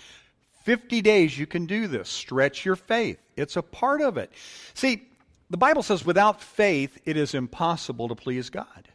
50 0.63 1.03
days 1.03 1.39
you 1.39 1.47
can 1.47 1.67
do 1.67 1.87
this. 1.87 2.09
Stretch 2.09 2.65
your 2.65 2.77
faith. 2.77 3.19
It's 3.37 3.57
a 3.57 3.63
part 3.63 4.01
of 4.01 4.17
it. 4.17 4.33
See, 4.75 5.07
the 5.51 5.57
Bible 5.57 5.83
says 5.83 6.05
without 6.05 6.43
faith, 6.43 6.99
it 7.05 7.17
is 7.17 7.35
impossible 7.35 8.09
to 8.09 8.15
please 8.15 8.51
God. 8.51 8.89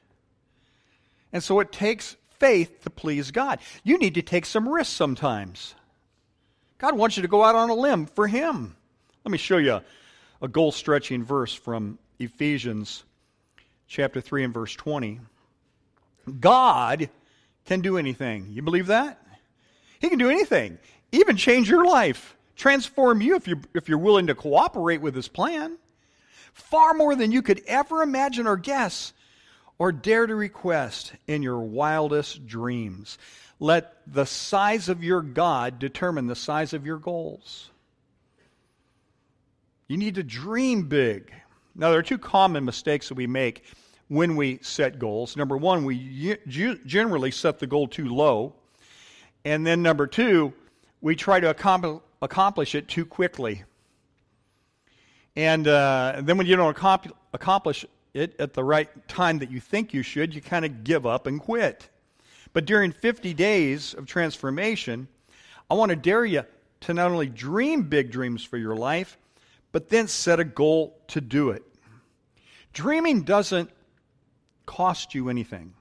And 1.36 1.44
so 1.44 1.60
it 1.60 1.74
takes 1.74 2.16
faith 2.40 2.82
to 2.84 2.90
please 2.90 3.30
God. 3.30 3.60
You 3.84 3.98
need 3.98 4.14
to 4.14 4.22
take 4.22 4.46
some 4.46 4.70
risks 4.70 4.94
sometimes. 4.94 5.76
God 6.78 6.96
wants 6.96 7.18
you 7.18 7.24
to 7.24 7.28
go 7.28 7.44
out 7.44 7.56
on 7.56 7.70
a 7.70 7.76
limb 7.76 8.06
for 8.06 8.26
Him. 8.26 8.74
Let 9.26 9.34
me 9.34 9.38
show 9.38 9.58
you 9.58 9.82
a 10.42 10.48
goal 10.48 10.72
stretching 10.72 11.26
verse 11.26 11.54
from 11.54 12.00
Ephesians 12.20 13.04
chapter 13.86 14.22
3 14.22 14.46
and 14.46 14.54
verse 14.54 14.74
20. 14.76 15.20
God 16.40 17.10
can 17.66 17.82
do 17.82 17.98
anything. 17.98 18.48
You 18.52 18.62
believe 18.62 18.88
that? 18.88 19.22
He 20.00 20.08
can 20.08 20.20
do 20.20 20.30
anything, 20.30 20.80
even 21.12 21.36
change 21.36 21.70
your 21.70 21.84
life, 21.84 22.38
transform 22.56 23.20
you 23.20 23.36
if 23.36 23.46
you're, 23.46 23.60
if 23.74 23.90
you're 23.90 23.98
willing 23.98 24.28
to 24.28 24.36
cooperate 24.36 25.02
with 25.02 25.14
His 25.14 25.28
plan. 25.28 25.80
Far 26.54 26.94
more 26.94 27.14
than 27.14 27.34
you 27.34 27.42
could 27.42 27.62
ever 27.68 28.04
imagine 28.04 28.48
or 28.48 28.56
guess 28.56 29.12
or 29.78 29.92
dare 29.92 30.26
to 30.26 30.36
request 30.36 31.14
in 31.28 31.44
your 31.44 31.60
wildest 31.60 32.46
dreams. 32.46 33.18
Let 33.60 33.94
the 34.08 34.26
size 34.26 34.90
of 34.90 35.04
your 35.04 35.22
God 35.22 35.80
determine 35.80 36.28
the 36.28 36.36
size 36.36 36.74
of 36.74 36.86
your 36.86 36.98
goals. 36.98 37.70
You 39.88 39.98
need 39.98 40.16
to 40.16 40.24
dream 40.24 40.88
big. 40.88 41.32
Now, 41.76 41.90
there 41.90 42.00
are 42.00 42.04
two 42.04 42.18
common 42.18 42.66
mistakes 42.66 43.10
that 43.10 43.16
we 43.16 43.28
make 43.28 43.64
when 44.08 44.36
we 44.36 44.60
set 44.62 45.00
goals. 45.00 45.36
Number 45.36 45.58
one, 45.58 45.84
we 45.84 46.38
generally 46.48 47.32
set 47.32 47.60
the 47.60 47.68
goal 47.68 47.88
too 47.88 48.08
low. 48.08 48.54
And 49.44 49.66
then 49.66 49.82
number 49.82 50.08
two, 50.08 50.54
we 51.02 51.16
try 51.16 51.40
to 51.40 51.50
accomplish 52.22 52.76
it 52.76 52.88
too 52.88 53.06
quickly. 53.06 53.64
And 55.36 55.68
uh, 55.68 56.22
then 56.24 56.38
when 56.38 56.48
you 56.48 56.56
don't 56.56 56.76
accomplish 57.34 57.86
it 58.16 58.36
at 58.40 58.54
the 58.54 58.64
right 58.64 59.08
time 59.08 59.40
that 59.40 59.52
you 59.52 59.60
think 59.60 59.94
you 59.94 60.02
should, 60.02 60.34
you 60.34 60.42
kind 60.42 60.66
of 60.66 60.84
give 60.84 61.06
up 61.06 61.28
and 61.28 61.40
quit. 61.40 61.90
But 62.54 62.66
during 62.66 62.92
50 62.92 63.34
days 63.34 63.94
of 63.94 64.06
transformation, 64.06 65.08
I 65.70 65.74
want 65.74 65.90
to 65.90 65.96
dare 65.96 66.26
you 66.26 66.44
to 66.82 66.94
not 66.94 67.12
only 67.12 67.28
dream 67.28 67.84
big 67.84 68.12
dreams 68.12 68.44
for 68.44 68.58
your 68.58 68.76
life, 68.76 69.18
but 69.72 69.90
then 69.90 70.08
set 70.08 70.40
a 70.40 70.44
goal 70.44 70.98
to 71.08 71.20
do 71.20 71.50
it. 71.50 71.64
Dreaming 72.74 73.24
doesn't 73.24 73.70
cost 74.66 75.14
you 75.14 75.30
anything. 75.30 75.74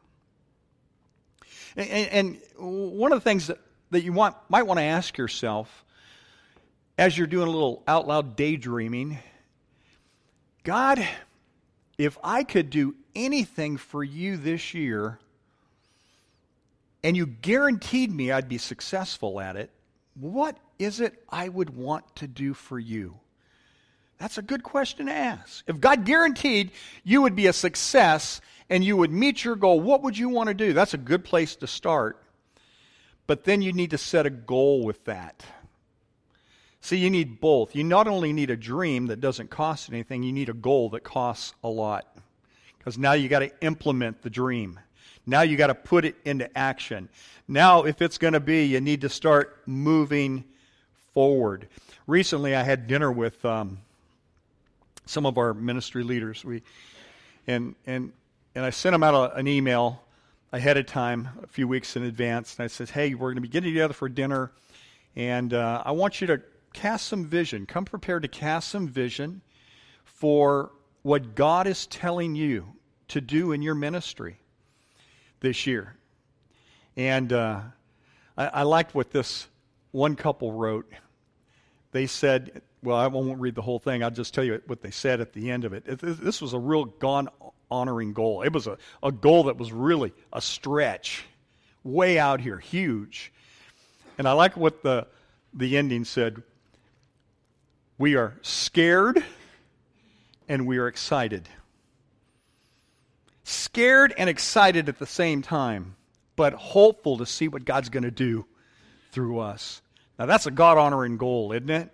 And, 1.76 1.88
and 1.88 2.40
one 2.56 3.12
of 3.12 3.16
the 3.16 3.24
things 3.24 3.46
that, 3.48 3.58
that 3.90 4.02
you 4.02 4.12
want, 4.12 4.36
might 4.48 4.64
want 4.64 4.78
to 4.78 4.84
ask 4.84 5.16
yourself 5.16 5.84
as 6.98 7.16
you're 7.16 7.26
doing 7.26 7.48
a 7.48 7.50
little 7.50 7.82
out 7.86 8.06
loud 8.06 8.36
daydreaming 8.36 9.18
God, 10.64 11.06
if 11.98 12.18
I 12.22 12.44
could 12.44 12.70
do 12.70 12.94
anything 13.14 13.76
for 13.76 14.02
you 14.02 14.36
this 14.36 14.74
year, 14.74 15.18
and 17.02 17.16
you 17.16 17.26
guaranteed 17.26 18.12
me 18.12 18.32
I'd 18.32 18.48
be 18.48 18.58
successful 18.58 19.40
at 19.40 19.56
it, 19.56 19.70
what 20.14 20.56
is 20.78 21.00
it 21.00 21.22
I 21.28 21.48
would 21.48 21.70
want 21.70 22.16
to 22.16 22.26
do 22.26 22.54
for 22.54 22.78
you? 22.78 23.18
That's 24.18 24.38
a 24.38 24.42
good 24.42 24.62
question 24.62 25.06
to 25.06 25.12
ask. 25.12 25.64
If 25.66 25.80
God 25.80 26.04
guaranteed 26.04 26.70
you 27.02 27.22
would 27.22 27.36
be 27.36 27.46
a 27.46 27.52
success 27.52 28.40
and 28.70 28.84
you 28.84 28.96
would 28.96 29.10
meet 29.10 29.44
your 29.44 29.56
goal, 29.56 29.80
what 29.80 30.02
would 30.02 30.16
you 30.16 30.28
want 30.28 30.48
to 30.48 30.54
do? 30.54 30.72
That's 30.72 30.94
a 30.94 30.98
good 30.98 31.24
place 31.24 31.56
to 31.56 31.66
start. 31.66 32.22
But 33.26 33.44
then 33.44 33.60
you 33.60 33.72
need 33.72 33.90
to 33.90 33.98
set 33.98 34.26
a 34.26 34.30
goal 34.30 34.84
with 34.84 35.04
that. 35.04 35.44
See, 36.84 36.98
you 36.98 37.08
need 37.08 37.40
both. 37.40 37.74
You 37.74 37.82
not 37.82 38.06
only 38.06 38.34
need 38.34 38.50
a 38.50 38.58
dream 38.58 39.06
that 39.06 39.18
doesn't 39.18 39.48
cost 39.48 39.88
anything, 39.88 40.22
you 40.22 40.34
need 40.34 40.50
a 40.50 40.52
goal 40.52 40.90
that 40.90 41.02
costs 41.02 41.54
a 41.64 41.68
lot. 41.68 42.06
Because 42.76 42.98
now 42.98 43.14
you 43.14 43.26
got 43.30 43.38
to 43.38 43.50
implement 43.62 44.20
the 44.20 44.28
dream. 44.28 44.78
Now 45.24 45.40
you 45.40 45.56
got 45.56 45.68
to 45.68 45.74
put 45.74 46.04
it 46.04 46.14
into 46.26 46.46
action. 46.54 47.08
Now, 47.48 47.84
if 47.84 48.02
it's 48.02 48.18
going 48.18 48.34
to 48.34 48.40
be, 48.40 48.66
you 48.66 48.82
need 48.82 49.00
to 49.00 49.08
start 49.08 49.62
moving 49.64 50.44
forward. 51.14 51.68
Recently, 52.06 52.54
I 52.54 52.62
had 52.62 52.86
dinner 52.86 53.10
with 53.10 53.42
um, 53.46 53.78
some 55.06 55.24
of 55.24 55.38
our 55.38 55.54
ministry 55.54 56.04
leaders. 56.04 56.44
We 56.44 56.60
and 57.46 57.74
and 57.86 58.12
and 58.54 58.62
I 58.62 58.68
sent 58.68 58.92
them 58.92 59.02
out 59.02 59.14
a, 59.14 59.36
an 59.36 59.48
email 59.48 60.02
ahead 60.52 60.76
of 60.76 60.84
time, 60.84 61.30
a 61.42 61.46
few 61.46 61.66
weeks 61.66 61.96
in 61.96 62.02
advance, 62.02 62.56
and 62.58 62.64
I 62.64 62.66
said, 62.66 62.90
"Hey, 62.90 63.14
we're 63.14 63.28
going 63.28 63.36
to 63.36 63.40
be 63.40 63.48
getting 63.48 63.72
together 63.72 63.94
for 63.94 64.10
dinner, 64.10 64.52
and 65.16 65.54
uh, 65.54 65.82
I 65.86 65.92
want 65.92 66.20
you 66.20 66.26
to 66.26 66.42
cast 66.74 67.06
some 67.06 67.24
vision. 67.24 67.64
Come 67.64 67.86
prepared 67.86 68.22
to 68.22 68.28
cast 68.28 68.68
some 68.68 68.86
vision 68.86 69.40
for 70.04 70.70
what 71.02 71.34
God 71.34 71.66
is 71.66 71.86
telling 71.86 72.34
you 72.34 72.74
to 73.08 73.20
do 73.20 73.52
in 73.52 73.62
your 73.62 73.74
ministry 73.74 74.38
this 75.40 75.66
year. 75.66 75.96
And 76.96 77.32
uh, 77.32 77.60
I, 78.36 78.46
I 78.46 78.62
liked 78.62 78.94
what 78.94 79.10
this 79.10 79.46
one 79.92 80.16
couple 80.16 80.52
wrote. 80.52 80.90
They 81.92 82.06
said, 82.06 82.62
well, 82.82 82.96
I 82.96 83.06
won't 83.06 83.40
read 83.40 83.54
the 83.54 83.62
whole 83.62 83.78
thing. 83.78 84.02
I'll 84.02 84.10
just 84.10 84.34
tell 84.34 84.44
you 84.44 84.60
what 84.66 84.82
they 84.82 84.90
said 84.90 85.20
at 85.20 85.32
the 85.32 85.50
end 85.50 85.64
of 85.64 85.72
it. 85.72 85.84
This 85.86 86.42
was 86.42 86.52
a 86.52 86.58
real 86.58 86.84
God 86.84 87.28
honoring 87.70 88.12
goal. 88.12 88.42
It 88.42 88.52
was 88.52 88.66
a, 88.66 88.78
a 89.02 89.12
goal 89.12 89.44
that 89.44 89.56
was 89.56 89.72
really 89.72 90.12
a 90.32 90.40
stretch, 90.40 91.24
way 91.82 92.18
out 92.18 92.40
here, 92.40 92.58
huge. 92.58 93.32
And 94.18 94.28
I 94.28 94.32
like 94.32 94.56
what 94.56 94.82
the, 94.82 95.06
the 95.52 95.76
ending 95.76 96.04
said 96.04 96.42
we 97.98 98.16
are 98.16 98.34
scared 98.42 99.22
and 100.48 100.66
we 100.66 100.78
are 100.78 100.88
excited. 100.88 101.48
Scared 103.44 104.14
and 104.16 104.28
excited 104.28 104.88
at 104.88 104.98
the 104.98 105.06
same 105.06 105.42
time, 105.42 105.96
but 106.36 106.54
hopeful 106.54 107.18
to 107.18 107.26
see 107.26 107.48
what 107.48 107.64
God's 107.64 107.88
going 107.88 108.04
to 108.04 108.10
do 108.10 108.46
through 109.12 109.38
us. 109.38 109.80
Now, 110.18 110.26
that's 110.26 110.46
a 110.46 110.50
God 110.50 110.78
honoring 110.78 111.18
goal, 111.18 111.52
isn't 111.52 111.70
it? 111.70 111.92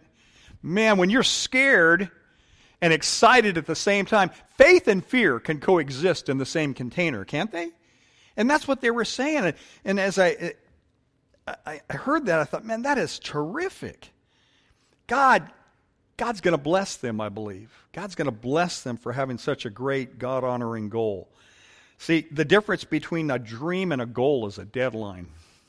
Man, 0.63 0.97
when 0.97 1.11
you're 1.11 1.23
scared 1.23 2.11
and 2.81 2.93
excited 2.93 3.59
at 3.59 3.67
the 3.67 3.75
same 3.75 4.07
time, 4.07 4.31
faith 4.57 4.89
and 4.89 5.05
fear 5.05 5.41
can 5.41 5.61
coexist 5.61 6.29
in 6.29 6.39
the 6.39 6.47
same 6.47 6.73
container, 6.75 7.25
can't 7.25 7.53
they? 7.53 7.71
And 8.37 8.49
that's 8.49 8.69
what 8.69 8.81
they 8.81 8.91
were 8.91 9.05
saying. 9.05 9.55
And 9.85 10.01
as 10.01 10.19
I, 10.19 10.55
I 11.67 11.81
heard 11.91 12.27
that, 12.27 12.41
I 12.41 12.45
thought, 12.45 12.65
man, 12.65 12.83
that 12.83 12.97
is 12.97 13.19
terrific. 13.19 14.13
God 15.07 15.51
God's 16.21 16.43
going 16.43 16.53
to 16.53 16.63
bless 16.63 16.97
them, 16.97 17.19
I 17.19 17.31
believe. 17.31 17.73
God's 17.95 18.15
going 18.15 18.27
to 18.27 18.31
bless 18.31 18.83
them 18.83 18.99
for 18.99 19.11
having 19.11 19.39
such 19.39 19.65
a 19.65 19.71
great 19.71 20.19
God 20.19 20.45
honoring 20.45 20.91
goal. 20.91 21.31
See, 21.97 22.27
the 22.31 22.45
difference 22.45 22.85
between 22.85 23.31
a 23.31 23.39
dream 23.39 23.91
and 23.91 24.03
a 24.03 24.07
goal 24.07 24.47
is 24.47 24.59
a 24.59 24.67
deadline. 24.67 25.29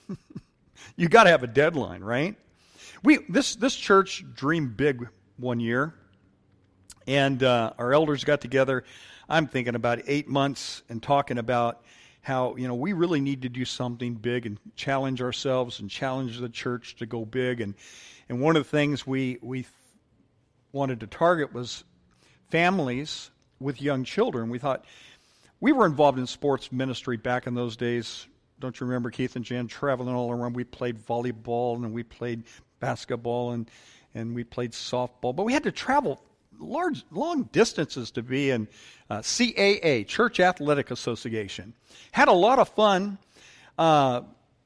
you 0.98 1.08
got 1.08 1.24
to 1.24 1.30
have 1.30 1.44
a 1.44 1.48
deadline, 1.48 2.04
right? 2.04 2.36
We 3.02 3.20
this 3.30 3.56
this 3.56 3.74
church 3.74 4.26
dreamed 4.36 4.76
big 4.76 5.08
one 5.38 5.62
year, 5.62 5.94
and 7.08 7.42
uh, 7.42 7.72
our 7.78 7.94
elders 7.94 8.26
got 8.26 8.42
together. 8.42 8.84
I'm 9.30 9.48
thinking 9.48 9.76
about 9.76 10.02
eight 10.06 10.28
months 10.28 10.84
and 10.90 11.02
talking 11.02 11.38
about 11.38 11.82
how 12.24 12.58
you 12.58 12.68
know 12.68 12.76
we 12.76 12.92
really 12.92 13.22
need 13.22 13.44
to 13.44 13.50
do 13.50 13.64
something 13.64 14.16
big 14.16 14.46
and 14.46 14.60
challenge 14.76 15.22
ourselves 15.22 15.80
and 15.80 15.90
challenge 15.90 16.40
the 16.40 16.50
church 16.50 16.98
to 16.98 17.06
go 17.06 17.24
big. 17.24 17.62
And 17.62 17.74
and 18.28 18.42
one 18.42 18.58
of 18.58 18.64
the 18.66 18.70
things 18.70 19.08
we 19.08 19.38
we 19.42 19.66
wanted 20.72 21.00
to 21.02 21.08
target 21.08 21.54
was 21.54 21.84
families 22.50 23.32
with 23.60 23.82
young 23.82 24.04
children. 24.04 24.50
We 24.50 24.60
thought 24.60 24.86
we 25.60 25.72
were 25.72 25.86
involved 25.86 26.20
in 26.20 26.28
sports 26.28 26.72
ministry 26.72 27.18
back 27.18 27.48
in 27.48 27.54
those 27.54 27.78
days. 27.78 28.28
Don't 28.60 28.80
you 28.80 28.86
remember 28.86 29.12
Keith 29.12 29.36
and 29.36 29.46
Jan 29.46 29.68
traveling 29.68 30.14
all 30.14 30.32
around? 30.32 30.54
We 30.54 30.64
played 30.64 30.98
volleyball 31.06 31.76
and 31.76 31.94
we 31.94 32.04
played 32.04 32.44
basketball 32.80 33.52
and 33.52 33.70
and 34.14 34.36
we 34.36 34.44
played 34.44 34.72
softball, 34.72 35.34
but 35.34 35.44
we 35.44 35.54
had 35.54 35.64
to 35.64 35.72
travel 35.72 36.22
large 36.60 37.04
long 37.12 37.44
distances 37.54 38.12
to 38.12 38.22
be 38.22 38.50
in 38.50 38.68
uh, 39.10 39.20
CAA 39.20 40.06
Church 40.06 40.40
Athletic 40.40 40.92
Association. 40.92 41.74
Had 42.12 42.28
a 42.28 42.34
lot 42.34 42.60
of 42.60 42.68
fun. 42.70 43.18
Uh, 43.78 44.22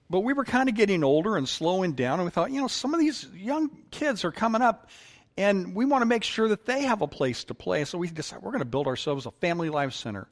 but 0.09 0.19
we 0.19 0.33
were 0.33 0.45
kind 0.45 0.69
of 0.69 0.75
getting 0.75 1.03
older 1.03 1.35
and 1.35 1.49
slowing 1.49 1.93
down, 1.93 2.19
and 2.19 2.25
we 2.25 2.31
thought, 2.31 2.51
you 2.51 2.61
know, 2.61 2.67
some 2.67 2.93
of 2.93 2.99
these 2.99 3.27
young 3.35 3.69
kids 3.91 4.23
are 4.23 4.31
coming 4.31 4.61
up 4.61 4.89
and 5.37 5.75
we 5.75 5.85
want 5.85 6.01
to 6.01 6.05
make 6.05 6.23
sure 6.23 6.47
that 6.47 6.65
they 6.65 6.83
have 6.83 7.01
a 7.01 7.07
place 7.07 7.43
to 7.45 7.53
play. 7.53 7.83
So 7.85 7.97
we 7.97 8.07
decided 8.07 8.43
we're 8.43 8.51
going 8.51 8.59
to 8.59 8.65
build 8.65 8.87
ourselves 8.87 9.25
a 9.25 9.31
family 9.31 9.69
life 9.69 9.93
center. 9.93 10.27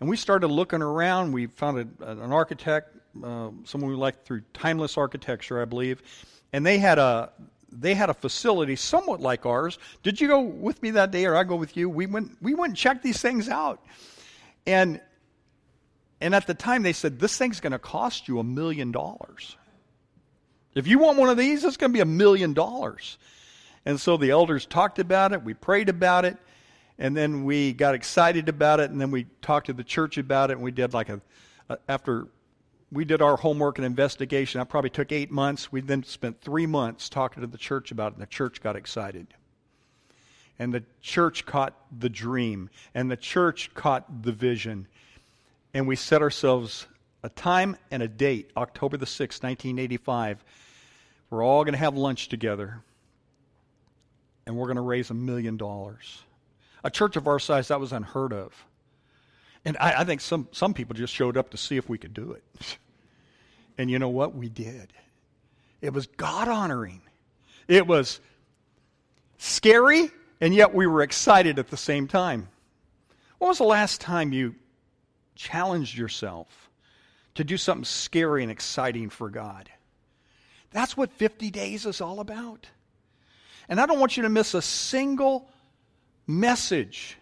And 0.00 0.08
we 0.08 0.16
started 0.16 0.48
looking 0.48 0.80
around. 0.80 1.32
We 1.32 1.46
found 1.46 1.94
a, 2.00 2.10
an 2.10 2.32
architect, 2.32 2.96
uh, 3.22 3.50
someone 3.64 3.90
we 3.90 3.96
liked 3.96 4.24
through 4.26 4.42
Timeless 4.54 4.96
Architecture, 4.96 5.60
I 5.60 5.66
believe, 5.66 6.02
and 6.52 6.64
they 6.64 6.78
had 6.78 6.98
a 6.98 7.32
they 7.72 7.94
had 7.94 8.10
a 8.10 8.14
facility 8.14 8.74
somewhat 8.74 9.20
like 9.20 9.46
ours. 9.46 9.78
Did 10.02 10.20
you 10.20 10.26
go 10.26 10.40
with 10.40 10.82
me 10.82 10.92
that 10.92 11.12
day, 11.12 11.24
or 11.26 11.36
I 11.36 11.44
go 11.44 11.54
with 11.54 11.76
you? 11.76 11.88
We 11.88 12.06
went 12.06 12.36
we 12.40 12.54
went 12.54 12.70
and 12.70 12.76
checked 12.76 13.02
these 13.02 13.20
things 13.20 13.48
out, 13.48 13.84
and 14.66 15.00
and 16.20 16.34
at 16.34 16.46
the 16.46 16.54
time 16.54 16.82
they 16.82 16.94
said 16.94 17.18
this 17.18 17.36
thing's 17.36 17.60
going 17.60 17.72
to 17.72 17.78
cost 17.78 18.26
you 18.26 18.38
a 18.38 18.44
million 18.44 18.92
dollars. 18.92 19.56
If 20.74 20.86
you 20.86 20.98
want 20.98 21.18
one 21.18 21.28
of 21.28 21.36
these, 21.36 21.62
it's 21.64 21.76
going 21.76 21.92
to 21.92 21.96
be 21.96 22.00
a 22.00 22.06
million 22.06 22.54
dollars. 22.54 23.18
And 23.84 23.98
so 23.98 24.16
the 24.16 24.30
elders 24.30 24.66
talked 24.66 24.98
about 24.98 25.32
it, 25.32 25.42
we 25.42 25.54
prayed 25.54 25.88
about 25.88 26.24
it, 26.24 26.36
and 26.98 27.16
then 27.16 27.44
we 27.44 27.72
got 27.72 27.94
excited 27.94 28.48
about 28.48 28.78
it, 28.78 28.90
and 28.90 29.00
then 29.00 29.10
we 29.10 29.26
talked 29.40 29.66
to 29.66 29.72
the 29.72 29.84
church 29.84 30.18
about 30.18 30.50
it, 30.50 30.54
and 30.54 30.62
we 30.62 30.70
did 30.70 30.92
like 30.92 31.08
a, 31.08 31.20
a 31.68 31.78
after 31.88 32.28
we 32.92 33.04
did 33.04 33.22
our 33.22 33.36
homework 33.36 33.78
and 33.78 33.86
investigation. 33.86 34.60
I 34.60 34.64
probably 34.64 34.90
took 34.90 35.12
eight 35.12 35.30
months. 35.30 35.70
We 35.70 35.80
then 35.80 36.02
spent 36.02 36.40
three 36.40 36.66
months 36.66 37.08
talking 37.08 37.40
to 37.40 37.46
the 37.46 37.56
church 37.56 37.92
about 37.92 38.12
it, 38.12 38.14
and 38.14 38.22
the 38.22 38.26
church 38.26 38.60
got 38.60 38.76
excited. 38.76 39.28
And 40.58 40.74
the 40.74 40.82
church 41.00 41.46
caught 41.46 41.74
the 41.96 42.10
dream, 42.10 42.68
and 42.94 43.10
the 43.10 43.16
church 43.16 43.72
caught 43.74 44.22
the 44.22 44.32
vision. 44.32 44.88
And 45.72 45.86
we 45.86 45.96
set 45.96 46.20
ourselves 46.20 46.86
a 47.22 47.28
time 47.28 47.76
and 47.90 48.02
a 48.02 48.08
date, 48.08 48.50
October 48.56 48.96
the 48.96 49.06
6th, 49.06 49.42
1985. 49.42 50.44
We're 51.30 51.44
all 51.44 51.64
going 51.64 51.74
to 51.74 51.78
have 51.78 51.96
lunch 51.96 52.28
together 52.28 52.82
and 54.46 54.56
we're 54.56 54.66
going 54.66 54.76
to 54.76 54.82
raise 54.82 55.10
a 55.10 55.14
million 55.14 55.56
dollars. 55.56 56.22
A 56.82 56.90
church 56.90 57.16
of 57.16 57.28
our 57.28 57.38
size, 57.38 57.68
that 57.68 57.80
was 57.80 57.92
unheard 57.92 58.32
of. 58.32 58.54
And 59.64 59.76
I, 59.78 60.00
I, 60.00 60.04
think 60.04 60.20
some, 60.20 60.48
some 60.52 60.72
people 60.72 60.94
just 60.94 61.12
showed 61.12 61.36
up 61.36 61.50
to 61.50 61.56
see 61.56 61.76
if 61.76 61.88
we 61.88 61.98
could 61.98 62.14
do 62.14 62.32
it. 62.32 62.78
and 63.78 63.90
you 63.90 63.98
know 63.98 64.08
what? 64.08 64.34
We 64.34 64.48
did. 64.48 64.92
It 65.82 65.92
was 65.92 66.06
God 66.06 66.48
honoring. 66.48 67.02
It 67.68 67.86
was 67.86 68.20
scary, 69.38 70.10
and 70.40 70.54
yet 70.54 70.74
we 70.74 70.86
were 70.86 71.02
excited 71.02 71.58
at 71.58 71.68
the 71.68 71.76
same 71.76 72.08
time. 72.08 72.48
When 73.38 73.48
was 73.48 73.58
the 73.58 73.64
last 73.64 74.00
time 74.00 74.32
you 74.32 74.54
challenged 75.34 75.96
yourself 75.96 76.70
to 77.34 77.44
do 77.44 77.56
something 77.56 77.84
scary 77.84 78.42
and 78.42 78.52
exciting 78.52 79.08
for 79.08 79.30
God. 79.30 79.70
That's 80.70 80.96
what 80.96 81.10
50 81.12 81.50
days 81.50 81.86
is 81.86 82.00
all 82.00 82.20
about. 82.20 82.66
And 83.70 83.80
I 83.80 83.86
don't 83.86 84.00
want 84.00 84.16
you 84.16 84.24
to 84.24 84.28
miss 84.28 84.52
a 84.52 84.60
single 84.60 85.48
message 86.26 87.16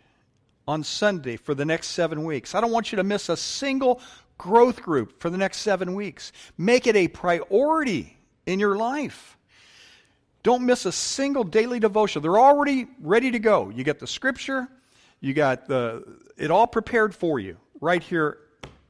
on 0.67 0.83
Sunday 0.83 1.37
for 1.37 1.55
the 1.55 1.67
next 1.67 1.88
seven 1.88 2.25
weeks. 2.25 2.55
I 2.55 2.61
don't 2.62 2.73
want 2.73 2.90
you 2.90 2.97
to 2.97 3.05
miss 3.05 3.28
a 3.28 3.37
single 3.37 4.00
growth 4.38 4.81
group 4.81 5.21
for 5.21 5.28
the 5.28 5.37
next 5.37 5.59
seven 5.59 5.95
weeks. 5.95 6.33
Make 6.57 6.87
it 6.87 6.97
a 6.97 7.07
priority 7.07 8.17
in 8.47 8.59
your 8.59 8.76
life. 8.76 9.37
Don't 10.43 10.64
miss 10.64 10.87
a 10.87 10.93
single 10.93 11.45
daily 11.45 11.81
devotion. 11.81 12.23
They're 12.23 12.38
already 12.38 12.87
ready 13.02 13.31
to 13.33 13.38
go. 13.38 13.69
You 13.69 13.85
get 13.85 13.99
the 13.99 14.07
scripture, 14.07 14.69
you 15.21 15.35
got 15.35 15.67
the 15.67 16.05
it 16.38 16.50
all 16.50 16.67
prepared 16.67 17.14
for 17.14 17.38
you 17.38 17.59
right 17.81 18.02
here 18.02 18.38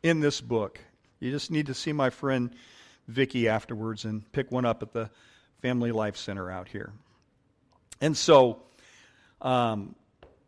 in 0.02 0.20
this 0.20 0.40
book. 0.40 0.78
You 1.18 1.32
just 1.32 1.50
need 1.50 1.66
to 1.66 1.74
see 1.74 1.92
my 1.92 2.10
friend 2.10 2.50
Vicky 3.08 3.48
afterwards 3.48 4.04
and 4.04 4.30
pick 4.30 4.52
one 4.52 4.64
up 4.64 4.82
at 4.82 4.92
the 4.92 5.10
Family 5.60 5.90
Life 5.90 6.16
Center 6.16 6.50
out 6.50 6.68
here. 6.68 6.92
And 8.00 8.16
so 8.16 8.62
um, 9.40 9.94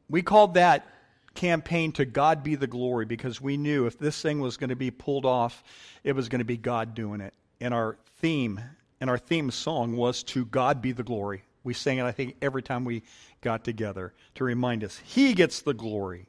we 0.09 0.23
called 0.23 0.55
that 0.55 0.87
campaign 1.35 1.93
to 1.93 2.05
God 2.05 2.43
be 2.43 2.55
the 2.55 2.67
glory 2.67 3.07
because 3.07 3.41
we 3.41 3.57
knew 3.57 3.87
if 3.87 3.99
this 3.99 4.21
thing 4.21 4.41
was 4.41 4.57
going 4.57 4.71
to 4.71 4.77
be 4.77 4.91
pulled 4.91 5.25
off, 5.25 5.63
it 6.05 6.13
was 6.13 6.29
going 6.29 6.41
to 6.41 6.45
be 6.45 6.57
God 6.57 6.95
doing 6.95 7.21
it. 7.21 7.35
And 7.61 7.73
our 7.73 7.97
theme 8.19 8.61
and 9.01 9.09
our 9.09 9.19
theme 9.19 9.51
song 9.51 9.97
was 9.97 10.23
to 10.25 10.45
God 10.45 10.83
be 10.83 10.93
the 10.93 11.03
glory. 11.03 11.43
We 11.63 11.75
sang 11.75 11.99
it, 11.99 12.05
I 12.05 12.13
think, 12.13 12.37
every 12.41 12.63
time 12.63 12.85
we 12.85 13.03
got 13.41 13.65
together 13.65 14.13
to 14.37 14.45
remind 14.45 14.83
us 14.85 14.99
He 15.05 15.35
gets 15.35 15.63
the 15.63 15.75
glory. 15.75 16.27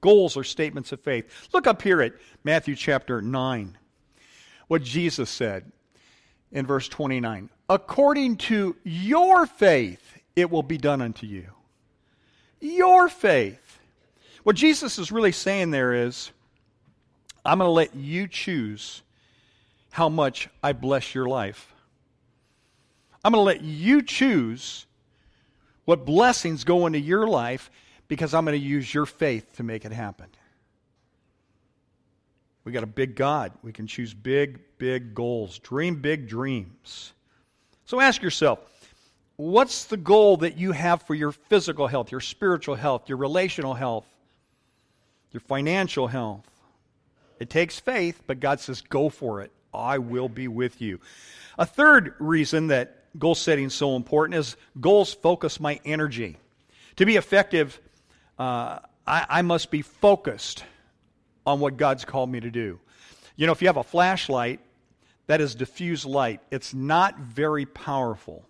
Goals 0.00 0.36
are 0.36 0.44
statements 0.44 0.92
of 0.92 1.00
faith. 1.00 1.48
Look 1.52 1.66
up 1.66 1.82
here 1.82 2.02
at 2.02 2.14
Matthew 2.42 2.74
chapter 2.74 3.22
9, 3.22 3.78
what 4.66 4.82
Jesus 4.82 5.30
said 5.30 5.70
in 6.50 6.66
verse 6.66 6.88
29 6.88 7.50
According 7.68 8.36
to 8.36 8.76
your 8.82 9.46
faith, 9.46 10.18
it 10.36 10.50
will 10.50 10.62
be 10.62 10.78
done 10.78 11.00
unto 11.00 11.26
you. 11.26 11.46
Your 12.60 13.08
faith. 13.08 13.78
What 14.42 14.56
Jesus 14.56 14.98
is 14.98 15.12
really 15.12 15.32
saying 15.32 15.70
there 15.70 15.92
is, 15.92 16.30
I'm 17.44 17.58
going 17.58 17.68
to 17.68 17.72
let 17.72 17.94
you 17.94 18.28
choose 18.28 19.02
how 19.90 20.08
much 20.08 20.48
I 20.62 20.72
bless 20.72 21.14
your 21.14 21.26
life. 21.26 21.74
I'm 23.24 23.32
going 23.32 23.40
to 23.40 23.46
let 23.46 23.62
you 23.62 24.02
choose 24.02 24.86
what 25.84 26.04
blessings 26.04 26.64
go 26.64 26.86
into 26.86 26.98
your 26.98 27.26
life 27.26 27.70
because 28.08 28.34
I'm 28.34 28.44
going 28.44 28.58
to 28.58 28.66
use 28.66 28.92
your 28.92 29.06
faith 29.06 29.56
to 29.56 29.62
make 29.62 29.84
it 29.84 29.92
happen. 29.92 30.26
We 32.64 32.72
got 32.72 32.84
a 32.84 32.86
big 32.88 33.16
God. 33.16 33.52
We 33.62 33.72
can 33.72 33.86
choose 33.86 34.14
big, 34.14 34.60
big 34.78 35.14
goals, 35.14 35.58
dream 35.58 35.96
big 36.00 36.28
dreams. 36.28 37.12
So 37.84 38.00
ask 38.00 38.22
yourself 38.22 38.60
what's 39.36 39.84
the 39.86 39.96
goal 39.96 40.38
that 40.38 40.56
you 40.56 40.72
have 40.72 41.02
for 41.02 41.14
your 41.14 41.32
physical 41.32 41.86
health, 41.86 42.10
your 42.10 42.20
spiritual 42.20 42.74
health, 42.74 43.08
your 43.08 43.18
relational 43.18 43.74
health, 43.74 44.06
your 45.32 45.40
financial 45.40 46.06
health? 46.06 46.46
It 47.38 47.50
takes 47.50 47.80
faith, 47.80 48.22
but 48.26 48.40
God 48.40 48.60
says, 48.60 48.82
go 48.82 49.08
for 49.08 49.40
it. 49.40 49.50
I 49.74 49.98
will 49.98 50.28
be 50.28 50.48
with 50.48 50.80
you. 50.80 51.00
A 51.58 51.66
third 51.66 52.14
reason 52.18 52.68
that 52.68 53.04
goal 53.18 53.34
setting 53.34 53.66
is 53.66 53.74
so 53.74 53.96
important 53.96 54.38
is 54.38 54.56
goals 54.80 55.12
focus 55.12 55.58
my 55.60 55.80
energy. 55.84 56.36
To 56.96 57.06
be 57.06 57.16
effective, 57.16 57.80
uh, 58.38 58.78
I, 59.06 59.26
I 59.28 59.42
must 59.42 59.70
be 59.70 59.82
focused 59.82 60.64
on 61.46 61.60
what 61.60 61.76
God's 61.76 62.04
called 62.04 62.30
me 62.30 62.40
to 62.40 62.50
do. 62.50 62.78
You 63.36 63.46
know, 63.46 63.52
if 63.52 63.62
you 63.62 63.68
have 63.68 63.76
a 63.76 63.82
flashlight, 63.82 64.60
that 65.26 65.40
is 65.40 65.54
diffuse 65.54 66.04
light. 66.04 66.40
It's 66.50 66.74
not 66.74 67.18
very 67.18 67.66
powerful. 67.66 68.44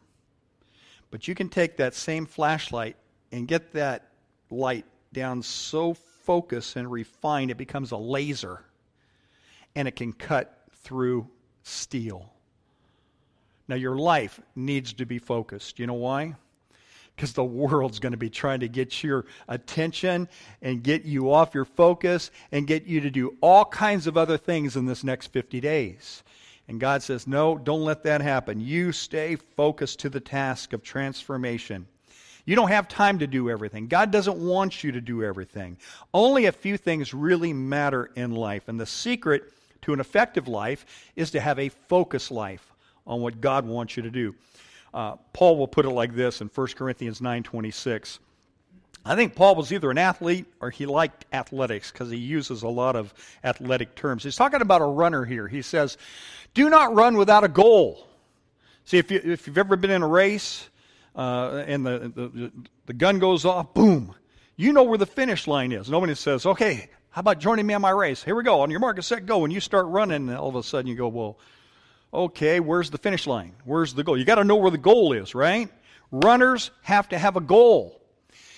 But 1.13 1.29
you 1.29 1.35
can 1.35 1.51
take 1.51 1.77
that 1.77 1.95
same 1.95 2.25
flashlight 2.25 2.97
and 3.31 3.47
get 3.47 3.75
that 3.75 4.09
light 4.51 4.87
down 5.13 5.43
so 5.43 5.93
focused 5.95 6.75
and 6.75 6.91
refined 6.91 7.51
it 7.51 7.59
becomes 7.59 7.93
a 7.93 7.99
laser 7.99 8.65
and 9.77 9.87
it 9.87 9.95
can 9.95 10.15
cut 10.15 10.59
through 10.83 11.29
steel. 11.63 12.33
Now, 13.69 13.77
your 13.77 13.95
life 13.95 14.41
needs 14.57 14.95
to 14.95 15.07
be 15.07 15.19
focused. 15.19 15.79
You 15.79 15.87
know 15.87 15.95
why? 15.95 16.35
Because 17.15 17.35
the 17.35 17.45
world's 17.45 17.99
going 17.99 18.13
to 18.13 18.19
be 18.19 18.31
trying 18.31 18.61
to 18.61 18.69
get 18.69 19.05
your 19.05 19.27
attention 19.49 20.29
and 20.63 20.83
get 20.83 21.05
you 21.05 21.31
off 21.31 21.55
your 21.55 21.67
focus 21.67 22.31
and 22.51 22.67
get 22.67 22.87
you 22.87 23.03
to 23.03 23.11
do 23.11 23.37
all 23.43 23.67
kinds 23.67 24.07
of 24.07 24.17
other 24.17 24.39
things 24.39 24.77
in 24.77 24.87
this 24.87 25.05
next 25.05 25.27
50 25.27 25.61
days. 25.61 26.23
And 26.73 26.81
God 26.81 27.03
says, 27.03 27.27
No, 27.27 27.59
don't 27.59 27.85
let 27.85 28.03
that 28.05 28.23
happen. 28.23 28.59
You 28.59 28.93
stay 28.93 29.37
focused 29.37 30.01
to 30.01 30.09
the 30.09 30.21
task 30.21 30.73
of 30.73 30.83
transformation. 30.83 31.87
You 32.47 32.57
don't 32.57 32.71
have 32.71 32.89
time 32.89 33.19
to 33.19 33.27
do 33.27 33.51
everything. 33.51 33.89
God 33.89 34.11
doesn't 34.11 34.39
want 34.39 34.83
you 34.83 34.91
to 34.93 35.01
do 35.03 35.23
everything. 35.23 35.77
Only 36.15 36.47
a 36.47 36.53
few 36.53 36.79
things 36.79 37.13
really 37.13 37.53
matter 37.53 38.11
in 38.17 38.35
life. 38.35 38.69
And 38.69 38.81
the 38.81 38.87
secret 38.87 39.53
to 39.83 39.93
an 39.93 40.01
effective 40.01 40.49
life 40.49 40.87
is 41.15 41.31
to 41.33 41.41
have 41.41 41.59
a 41.59 41.69
focused 41.69 42.31
life 42.31 42.73
on 43.07 43.21
what 43.21 43.43
God 43.43 43.67
wants 43.67 43.99
you 43.99 44.03
to 44.05 44.11
do. 44.11 44.35
Uh, 44.95 45.17
Paul 45.35 45.59
will 45.59 45.69
put 45.69 45.85
it 45.85 45.91
like 45.91 46.17
this 46.17 46.41
in 46.41 46.49
1 46.49 46.69
Corinthians 46.69 47.21
9:26. 47.21 48.19
I 49.05 49.17
think 49.17 49.35
Paul 49.35 49.57
was 49.57 49.73
either 49.73 49.91
an 49.91 49.99
athlete 49.99 50.47
or 50.61 50.71
he 50.71 50.87
liked 50.87 51.25
athletics 51.33 51.91
because 51.91 52.11
he 52.11 52.17
uses 52.17 52.63
a 52.63 52.69
lot 52.69 52.95
of 52.95 53.13
athletic 53.43 53.97
terms. 53.97 54.23
He's 54.23 54.37
talking 54.37 54.63
about 54.63 54.81
a 54.81 54.87
runner 54.87 55.25
here. 55.25 55.49
He 55.49 55.61
says, 55.61 55.99
"Do 56.55 56.71
not 56.71 56.95
run 56.95 57.17
without 57.17 57.45
a 57.45 57.49
goal." 57.49 58.07
See, 58.85 58.99
if, 58.99 59.11
you, 59.11 59.21
if 59.23 59.47
you've 59.47 59.59
ever 59.59 59.77
been 59.77 59.91
in 59.91 60.03
a 60.03 60.09
race 60.09 60.69
uh, 61.15 61.65
and 61.67 61.87
the, 61.87 62.13
the, 62.15 62.53
the 62.87 62.93
gun 62.93 63.19
goes 63.19 63.45
off, 63.45 63.75
boom, 63.75 64.15
you 64.57 64.73
know 64.73 64.83
where 64.83 64.99
the 64.99 65.07
finish 65.07 65.47
line 65.47 65.73
is. 65.73 65.89
Nobody 65.89 66.15
says, 66.15 66.47
"Okay, 66.47 66.89
how 67.11 67.21
about 67.21 67.39
joining 67.39 67.67
me 67.67 67.75
on 67.75 67.83
my 67.83 67.91
race? 67.91 68.23
Here 68.23 68.35
we 68.35 68.43
go. 68.43 68.61
On 68.61 68.71
your 68.71 68.81
mark, 68.81 69.03
set, 69.03 69.27
go." 69.27 69.45
And 69.45 69.53
you 69.53 69.61
start 69.61 69.87
running, 69.87 70.29
and 70.29 70.37
all 70.37 70.49
of 70.49 70.57
a 70.57 70.63
sudden 70.63 70.89
you 70.89 70.97
go, 70.97 71.09
"Well." 71.09 71.39
okay, 72.15 72.61
where's 72.61 72.91
the 72.91 72.99
finish 72.99 73.27
line? 73.27 73.55
Where's 73.65 73.95
the 73.95 74.05
goal? 74.05 74.19
You 74.19 74.25
got 74.25 74.37
to 74.37 74.45
know 74.45 74.57
where 74.57 74.71
the 74.71 74.79
goal 74.79 75.13
is, 75.13 75.35
right? 75.35 75.69
Runners 76.11 76.71
have 76.83 77.09
to 77.09 77.19
have 77.19 77.37
a 77.37 77.41
goal. 77.41 78.01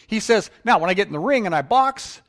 He 0.07 0.21
says, 0.21 0.51
now 0.65 0.79
when 0.79 0.91
I 0.91 0.95
get 0.95 1.07
in 1.07 1.13
the 1.13 1.21
ring 1.21 1.47
and 1.47 1.55
I 1.55 1.63
box, 1.63 2.21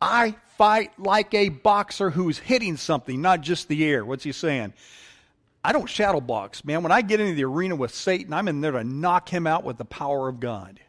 I 0.00 0.34
fight 0.58 0.98
like 0.98 1.32
a 1.34 1.48
boxer 1.48 2.10
who's 2.10 2.38
hitting 2.38 2.76
something, 2.76 3.22
not 3.22 3.40
just 3.40 3.68
the 3.68 3.84
air. 3.84 4.04
What's 4.04 4.24
he 4.24 4.32
saying? 4.32 4.72
I 5.64 5.72
don't 5.72 5.88
shadow 5.88 6.20
box, 6.20 6.64
man. 6.64 6.82
When 6.82 6.92
I 6.92 7.02
get 7.02 7.20
into 7.20 7.34
the 7.34 7.44
arena 7.44 7.76
with 7.76 7.94
Satan, 7.94 8.32
I'm 8.32 8.48
in 8.48 8.60
there 8.60 8.72
to 8.72 8.84
knock 8.84 9.28
him 9.28 9.46
out 9.46 9.64
with 9.64 9.78
the 9.78 9.84
power 9.84 10.28
of 10.28 10.40
God. 10.40 10.80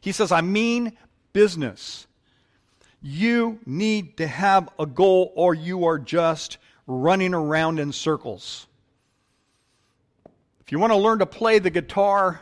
He 0.00 0.12
says, 0.12 0.30
I 0.30 0.42
mean 0.42 0.96
business. 1.32 2.06
You 3.00 3.58
need 3.66 4.18
to 4.18 4.26
have 4.26 4.68
a 4.78 4.86
goal 4.86 5.32
or 5.34 5.54
you 5.54 5.86
are 5.86 5.98
just 5.98 6.58
running 6.86 7.34
around 7.34 7.78
in 7.78 7.92
circles. 7.92 8.66
If 10.60 10.72
you 10.72 10.78
want 10.78 10.92
to 10.92 10.98
learn 10.98 11.18
to 11.18 11.26
play 11.26 11.58
the 11.58 11.70
guitar, 11.70 12.40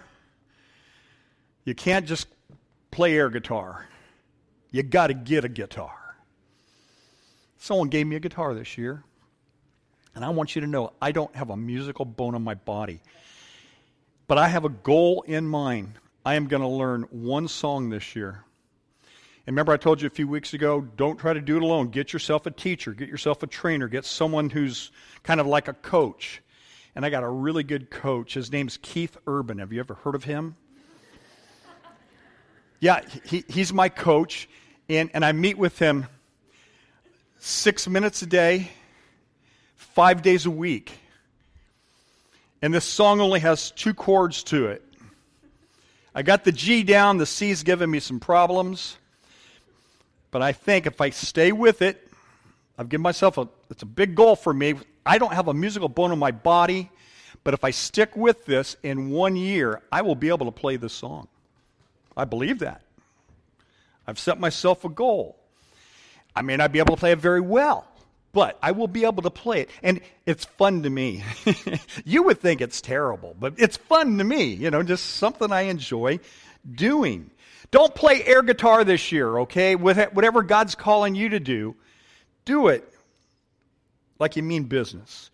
you 1.64 1.74
can't 1.74 2.06
just 2.06 2.28
play 2.90 3.16
air 3.16 3.30
guitar. 3.30 3.86
You 4.70 4.82
got 4.82 5.08
to 5.08 5.14
get 5.14 5.44
a 5.44 5.48
guitar. 5.48 6.16
Someone 7.58 7.88
gave 7.88 8.06
me 8.06 8.16
a 8.16 8.20
guitar 8.20 8.54
this 8.54 8.76
year, 8.76 9.04
and 10.14 10.24
I 10.24 10.30
want 10.30 10.54
you 10.54 10.60
to 10.60 10.66
know 10.66 10.92
I 11.00 11.12
don't 11.12 11.34
have 11.34 11.50
a 11.50 11.56
musical 11.56 12.04
bone 12.04 12.34
in 12.34 12.42
my 12.42 12.54
body. 12.54 13.00
But 14.26 14.38
I 14.38 14.48
have 14.48 14.64
a 14.64 14.70
goal 14.70 15.22
in 15.22 15.46
mind. 15.46 15.94
I 16.24 16.34
am 16.34 16.46
going 16.46 16.62
to 16.62 16.68
learn 16.68 17.02
one 17.10 17.48
song 17.48 17.90
this 17.90 18.14
year. 18.16 18.44
And 19.46 19.54
remember, 19.54 19.72
I 19.72 19.76
told 19.76 20.00
you 20.00 20.06
a 20.06 20.10
few 20.10 20.28
weeks 20.28 20.54
ago 20.54 20.80
don't 20.96 21.18
try 21.18 21.32
to 21.32 21.40
do 21.40 21.56
it 21.56 21.62
alone. 21.62 21.88
Get 21.88 22.12
yourself 22.12 22.46
a 22.46 22.50
teacher, 22.50 22.92
get 22.92 23.08
yourself 23.08 23.42
a 23.42 23.46
trainer, 23.46 23.88
get 23.88 24.04
someone 24.04 24.48
who's 24.50 24.90
kind 25.22 25.40
of 25.40 25.46
like 25.46 25.68
a 25.68 25.72
coach 25.74 26.42
and 26.94 27.04
I 27.04 27.10
got 27.10 27.22
a 27.22 27.28
really 27.28 27.62
good 27.62 27.90
coach. 27.90 28.34
His 28.34 28.52
name's 28.52 28.78
Keith 28.78 29.16
Urban. 29.26 29.58
Have 29.58 29.72
you 29.72 29.80
ever 29.80 29.94
heard 29.94 30.14
of 30.14 30.24
him? 30.24 30.56
Yeah, 32.80 33.00
he, 33.24 33.44
he's 33.48 33.72
my 33.72 33.88
coach, 33.88 34.48
and, 34.88 35.08
and 35.14 35.24
I 35.24 35.30
meet 35.30 35.56
with 35.56 35.78
him 35.78 36.06
six 37.38 37.86
minutes 37.86 38.22
a 38.22 38.26
day, 38.26 38.72
five 39.82 40.22
days 40.22 40.46
a 40.46 40.50
week. 40.50 40.98
And 42.62 42.72
this 42.72 42.84
song 42.84 43.20
only 43.20 43.40
has 43.40 43.70
two 43.72 43.92
chords 43.92 44.42
to 44.44 44.66
it. 44.68 44.82
I 46.14 46.22
got 46.22 46.44
the 46.44 46.52
G 46.52 46.82
down, 46.82 47.18
the 47.18 47.26
C's 47.26 47.62
giving 47.62 47.90
me 47.90 48.00
some 48.00 48.20
problems. 48.20 48.96
But 50.30 50.42
I 50.42 50.52
think 50.52 50.86
if 50.86 51.00
I 51.00 51.10
stay 51.10 51.52
with 51.52 51.82
it, 51.82 52.08
I've 52.78 52.88
given 52.88 53.02
myself 53.02 53.36
a, 53.38 53.48
it's 53.70 53.82
a 53.82 53.86
big 53.86 54.14
goal 54.14 54.36
for 54.36 54.52
me. 54.52 54.74
I 55.04 55.18
don't 55.18 55.32
have 55.32 55.48
a 55.48 55.54
musical 55.54 55.88
bone 55.88 56.12
in 56.12 56.18
my 56.18 56.30
body, 56.30 56.90
but 57.44 57.54
if 57.54 57.64
I 57.64 57.70
stick 57.70 58.16
with 58.16 58.46
this 58.46 58.76
in 58.82 59.10
one 59.10 59.36
year, 59.36 59.82
I 59.90 60.02
will 60.02 60.14
be 60.14 60.28
able 60.28 60.46
to 60.46 60.52
play 60.52 60.76
this 60.76 60.92
song. 60.92 61.28
I 62.16 62.24
believe 62.24 62.60
that. 62.60 62.82
I've 64.06 64.18
set 64.18 64.38
myself 64.38 64.84
a 64.84 64.88
goal. 64.88 65.36
I 66.34 66.42
may 66.42 66.56
not 66.56 66.72
be 66.72 66.78
able 66.78 66.96
to 66.96 67.00
play 67.00 67.12
it 67.12 67.18
very 67.18 67.40
well, 67.40 67.86
but 68.32 68.58
I 68.62 68.72
will 68.72 68.88
be 68.88 69.04
able 69.04 69.22
to 69.22 69.30
play 69.30 69.60
it. 69.62 69.70
And 69.82 70.00
it's 70.26 70.44
fun 70.44 70.82
to 70.82 70.90
me. 70.90 71.22
you 72.04 72.22
would 72.24 72.40
think 72.40 72.60
it's 72.60 72.80
terrible, 72.80 73.36
but 73.38 73.54
it's 73.58 73.76
fun 73.76 74.18
to 74.18 74.24
me. 74.24 74.44
You 74.44 74.70
know, 74.70 74.82
just 74.82 75.16
something 75.16 75.52
I 75.52 75.62
enjoy 75.62 76.20
doing. 76.70 77.30
Don't 77.70 77.94
play 77.94 78.22
air 78.24 78.42
guitar 78.42 78.84
this 78.84 79.12
year, 79.12 79.38
okay? 79.40 79.76
With 79.76 79.98
whatever 80.12 80.42
God's 80.42 80.74
calling 80.74 81.14
you 81.14 81.30
to 81.30 81.40
do, 81.40 81.76
do 82.44 82.68
it 82.68 82.88
like 84.18 84.36
you 84.36 84.42
mean 84.42 84.64
business. 84.64 85.30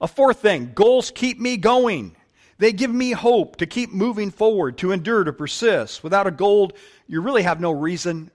A 0.00 0.08
fourth 0.08 0.40
thing 0.40 0.72
goals 0.74 1.10
keep 1.10 1.38
me 1.38 1.56
going. 1.56 2.14
They 2.58 2.72
give 2.72 2.90
me 2.90 3.12
hope 3.12 3.56
to 3.56 3.66
keep 3.66 3.92
moving 3.92 4.30
forward, 4.30 4.78
to 4.78 4.90
endure, 4.90 5.22
to 5.22 5.32
persist. 5.32 6.02
Without 6.02 6.26
a 6.26 6.32
goal, 6.32 6.72
you 7.06 7.20
really 7.20 7.42
have 7.42 7.60
no 7.60 7.70
reason 7.70 8.30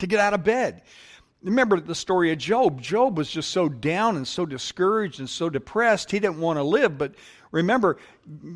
to 0.00 0.06
get 0.06 0.18
out 0.18 0.34
of 0.34 0.42
bed. 0.42 0.82
Remember 1.42 1.78
the 1.78 1.94
story 1.94 2.32
of 2.32 2.38
Job. 2.38 2.80
Job 2.80 3.16
was 3.16 3.30
just 3.30 3.50
so 3.50 3.68
down 3.68 4.16
and 4.16 4.26
so 4.26 4.44
discouraged 4.44 5.20
and 5.20 5.30
so 5.30 5.48
depressed, 5.48 6.10
he 6.10 6.18
didn't 6.18 6.40
want 6.40 6.58
to 6.58 6.64
live. 6.64 6.98
But 6.98 7.14
remember, 7.52 7.98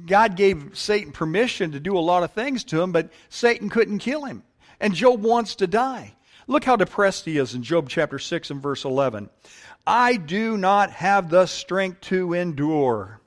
God 0.06 0.36
gave 0.36 0.70
Satan 0.72 1.12
permission 1.12 1.72
to 1.72 1.80
do 1.80 1.96
a 1.96 2.00
lot 2.00 2.24
of 2.24 2.32
things 2.32 2.64
to 2.64 2.82
him, 2.82 2.90
but 2.90 3.10
Satan 3.28 3.68
couldn't 3.68 4.00
kill 4.00 4.24
him. 4.24 4.42
And 4.80 4.94
Job 4.94 5.22
wants 5.22 5.54
to 5.56 5.68
die. 5.68 6.14
Look 6.48 6.64
how 6.64 6.74
depressed 6.74 7.24
he 7.24 7.38
is 7.38 7.54
in 7.54 7.62
Job 7.62 7.88
chapter 7.88 8.18
6 8.18 8.50
and 8.50 8.60
verse 8.60 8.84
11. 8.84 9.30
I 9.86 10.16
do 10.16 10.56
not 10.56 10.90
have 10.90 11.30
the 11.30 11.46
strength 11.46 12.00
to 12.02 12.32
endure. 12.32 13.20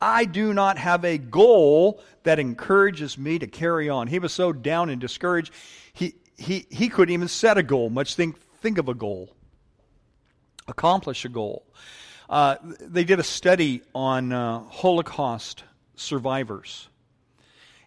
I 0.00 0.24
do 0.24 0.52
not 0.52 0.76
have 0.78 1.04
a 1.04 1.18
goal 1.18 2.02
that 2.24 2.40
encourages 2.40 3.16
me 3.16 3.38
to 3.38 3.46
carry 3.46 3.88
on. 3.88 4.08
He 4.08 4.18
was 4.18 4.32
so 4.32 4.52
down 4.52 4.90
and 4.90 5.00
discouraged, 5.00 5.52
he, 5.92 6.14
he, 6.36 6.66
he 6.68 6.88
couldn't 6.88 7.12
even 7.12 7.28
set 7.28 7.58
a 7.58 7.62
goal, 7.62 7.88
much 7.88 8.16
think, 8.16 8.36
think 8.62 8.78
of 8.78 8.88
a 8.88 8.94
goal, 8.94 9.34
accomplish 10.68 11.24
a 11.24 11.28
goal. 11.28 11.66
Uh, 12.30 12.56
they 12.80 13.02
did 13.02 13.18
a 13.18 13.24
study 13.24 13.82
on 13.92 14.32
uh, 14.32 14.60
Holocaust 14.60 15.64
survivors. 15.96 16.88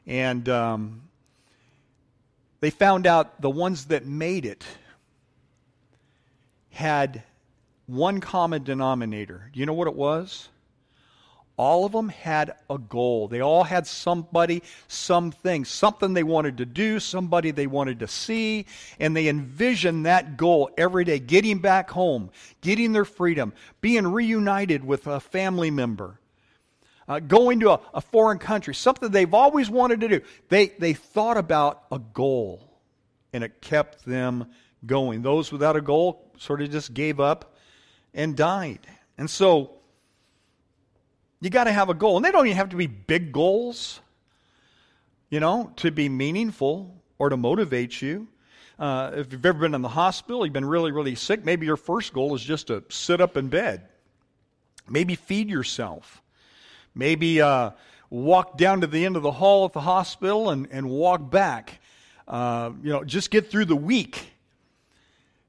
And 0.06 0.48
um, 0.50 1.04
they 2.60 2.70
found 2.70 3.08
out 3.08 3.42
the 3.42 3.50
ones 3.50 3.86
that 3.86 4.06
made 4.06 4.46
it 4.46 4.66
had 6.72 7.24
one 7.88 8.20
common 8.20 8.64
denominator. 8.64 9.50
Do 9.54 9.62
you 9.62 9.66
know 9.66 9.74
what 9.74 9.88
it 9.88 9.96
was? 9.96 10.50
All 11.58 11.86
of 11.86 11.94
them 11.94 12.10
had 12.10 12.54
a 12.70 12.78
goal. 12.78 13.28
They 13.28 13.40
all 13.40 13.64
had 13.64 13.88
somebody, 13.88 14.62
something, 14.88 15.64
something 15.64 16.14
they 16.14 16.24
wanted 16.24 16.58
to 16.58 16.66
do, 16.66 17.00
somebody 17.00 17.52
they 17.52 17.68
wanted 17.68 18.00
to 18.00 18.08
see, 18.08 18.66
and 19.00 19.16
they 19.16 19.28
envisioned 19.30 20.06
that 20.06 20.36
goal 20.36 20.70
every 20.78 21.06
day 21.06 21.20
getting 21.20 21.60
back 21.60 21.90
home, 21.90 22.30
getting 22.62 22.92
their 22.92 23.06
freedom, 23.06 23.54
being 23.80 24.06
reunited 24.08 24.84
with 24.84 25.08
a 25.08 25.20
family 25.20 25.72
member, 25.72 26.20
uh, 27.08 27.20
going 27.20 27.62
to 27.62 27.72
a, 27.72 27.80
a 27.94 28.02
foreign 28.02 28.40
country, 28.40 28.76
something 28.76 29.10
they've 29.10 29.34
always 29.34 29.70
wanted 29.70 30.02
to 30.02 30.10
do. 30.10 30.22
They, 30.50 30.68
they 30.68 30.94
thought 30.94 31.38
about 31.38 31.84
a 31.90 32.00
goal, 32.00 32.62
and 33.32 33.44
it 33.44 33.62
kept 33.62 34.06
them 34.06 34.48
going. 34.86 35.22
Those 35.22 35.54
without 35.54 35.78
a 35.78 35.82
goal 35.82 36.32
sort 36.38 36.62
of 36.62 36.70
just 36.70 36.94
gave 36.94 37.22
up 37.22 37.56
and 38.14 38.36
died. 38.36 38.80
And 39.18 39.30
so, 39.30 39.72
you 41.46 41.52
got 41.52 41.66
to 41.66 41.72
have 41.72 41.90
a 41.90 41.94
goal. 41.94 42.18
And 42.18 42.26
they 42.26 42.32
don't 42.32 42.48
even 42.48 42.58
have 42.58 42.70
to 42.70 42.76
be 42.76 42.88
big 42.88 43.32
goals, 43.32 44.02
you 45.30 45.40
know, 45.40 45.72
to 45.78 45.92
be 45.92 46.10
meaningful 46.10 47.02
or 47.20 47.30
to 47.30 47.38
motivate 47.38 48.02
you. 48.02 48.28
Uh, 48.78 49.12
if 49.16 49.32
you've 49.32 49.46
ever 49.46 49.60
been 49.60 49.76
in 49.76 49.82
the 49.82 49.88
hospital, 49.88 50.46
you've 50.46 50.54
been 50.54 50.66
really, 50.66 50.92
really 50.92 51.16
sick, 51.16 51.46
maybe 51.46 51.66
your 51.66 51.78
first 51.78 52.12
goal 52.12 52.36
is 52.36 52.44
just 52.44 52.68
to 52.68 52.84
sit 52.90 53.22
up 53.22 53.38
in 53.38 53.48
bed. 53.48 53.88
Maybe 54.90 55.16
feed 55.16 55.50
yourself. 55.50 56.22
Maybe 56.94 57.42
uh, 57.42 57.72
walk 58.10 58.58
down 58.58 58.82
to 58.82 58.88
the 58.88 59.06
end 59.06 59.16
of 59.16 59.24
the 59.24 59.32
hall 59.32 59.66
at 59.66 59.74
the 59.74 59.82
hospital 59.82 60.50
and, 60.50 60.68
and 60.72 60.90
walk 60.90 61.30
back. 61.30 61.80
Uh, 62.28 62.72
you 62.84 62.92
know, 62.92 63.04
just 63.04 63.32
get 63.32 63.50
through 63.50 63.66
the 63.66 63.76
week 63.76 64.32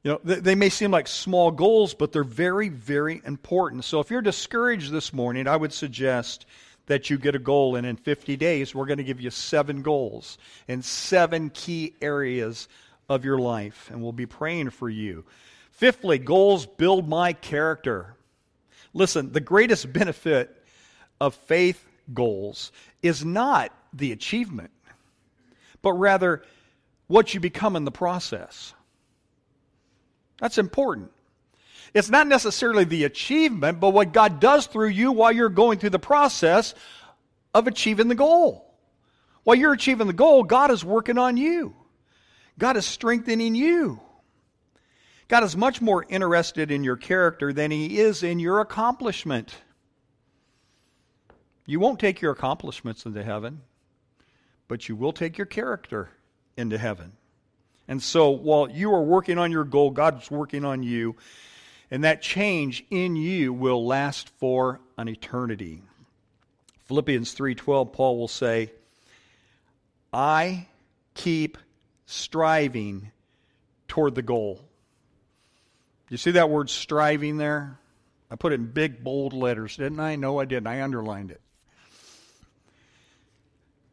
you 0.06 0.12
know, 0.12 0.20
they, 0.22 0.36
they 0.36 0.54
may 0.54 0.68
seem 0.68 0.92
like 0.92 1.08
small 1.08 1.50
goals, 1.50 1.92
but 1.92 2.12
they're 2.12 2.22
very, 2.22 2.68
very 2.68 3.20
important. 3.24 3.84
So 3.84 3.98
if 3.98 4.08
you're 4.08 4.22
discouraged 4.22 4.92
this 4.92 5.12
morning, 5.12 5.48
I 5.48 5.56
would 5.56 5.72
suggest 5.72 6.46
that 6.86 7.10
you 7.10 7.18
get 7.18 7.34
a 7.34 7.40
goal. 7.40 7.74
And 7.74 7.84
in 7.84 7.96
50 7.96 8.36
days, 8.36 8.72
we're 8.72 8.86
going 8.86 8.98
to 8.98 9.02
give 9.02 9.20
you 9.20 9.30
seven 9.30 9.82
goals 9.82 10.38
in 10.68 10.82
seven 10.82 11.50
key 11.50 11.92
areas 12.00 12.68
of 13.08 13.24
your 13.24 13.40
life. 13.40 13.90
And 13.90 14.00
we'll 14.00 14.12
be 14.12 14.26
praying 14.26 14.70
for 14.70 14.88
you. 14.88 15.24
Fifthly, 15.72 16.18
goals 16.18 16.66
build 16.66 17.08
my 17.08 17.32
character. 17.32 18.14
Listen, 18.94 19.32
the 19.32 19.40
greatest 19.40 19.92
benefit 19.92 20.56
of 21.20 21.34
faith 21.34 21.84
goals 22.14 22.70
is 23.02 23.24
not 23.24 23.72
the 23.92 24.12
achievement, 24.12 24.70
but 25.82 25.94
rather 25.94 26.44
what 27.08 27.34
you 27.34 27.40
become 27.40 27.74
in 27.74 27.84
the 27.84 27.90
process. 27.90 28.72
That's 30.38 30.58
important. 30.58 31.10
It's 31.94 32.10
not 32.10 32.26
necessarily 32.26 32.84
the 32.84 33.04
achievement, 33.04 33.80
but 33.80 33.90
what 33.90 34.12
God 34.12 34.40
does 34.40 34.66
through 34.66 34.88
you 34.88 35.12
while 35.12 35.32
you're 35.32 35.48
going 35.48 35.78
through 35.78 35.90
the 35.90 35.98
process 35.98 36.74
of 37.54 37.66
achieving 37.66 38.08
the 38.08 38.14
goal. 38.14 38.74
While 39.44 39.56
you're 39.56 39.72
achieving 39.72 40.06
the 40.06 40.12
goal, 40.12 40.42
God 40.42 40.70
is 40.70 40.84
working 40.84 41.18
on 41.18 41.36
you. 41.36 41.74
God 42.58 42.76
is 42.76 42.84
strengthening 42.84 43.54
you. 43.54 44.00
God 45.28 45.42
is 45.42 45.56
much 45.56 45.80
more 45.80 46.04
interested 46.08 46.70
in 46.70 46.84
your 46.84 46.96
character 46.96 47.52
than 47.52 47.70
He 47.70 47.98
is 47.98 48.22
in 48.22 48.38
your 48.38 48.60
accomplishment. 48.60 49.54
You 51.64 51.80
won't 51.80 51.98
take 51.98 52.20
your 52.20 52.32
accomplishments 52.32 53.06
into 53.06 53.24
heaven, 53.24 53.62
but 54.68 54.88
you 54.88 54.96
will 54.96 55.12
take 55.12 55.36
your 55.38 55.46
character 55.46 56.10
into 56.56 56.78
heaven. 56.78 57.12
And 57.88 58.02
so 58.02 58.30
while 58.30 58.70
you 58.70 58.92
are 58.92 59.02
working 59.02 59.38
on 59.38 59.52
your 59.52 59.64
goal, 59.64 59.90
God's 59.90 60.30
working 60.30 60.64
on 60.64 60.82
you. 60.82 61.16
And 61.90 62.04
that 62.04 62.20
change 62.20 62.84
in 62.90 63.14
you 63.14 63.52
will 63.52 63.86
last 63.86 64.28
for 64.38 64.80
an 64.98 65.08
eternity. 65.08 65.82
Philippians 66.84 67.32
3:12 67.32 67.92
Paul 67.92 68.18
will 68.18 68.28
say, 68.28 68.72
"I 70.12 70.68
keep 71.14 71.58
striving 72.06 73.12
toward 73.88 74.14
the 74.14 74.22
goal." 74.22 74.68
You 76.08 76.16
see 76.16 76.32
that 76.32 76.50
word 76.50 76.70
striving 76.70 77.36
there? 77.36 77.78
I 78.30 78.36
put 78.36 78.52
it 78.52 78.56
in 78.56 78.66
big 78.66 79.04
bold 79.04 79.32
letters, 79.32 79.76
didn't 79.76 80.00
I? 80.00 80.16
No, 80.16 80.40
I 80.40 80.44
didn't. 80.44 80.66
I 80.66 80.82
underlined 80.82 81.30
it. 81.30 81.40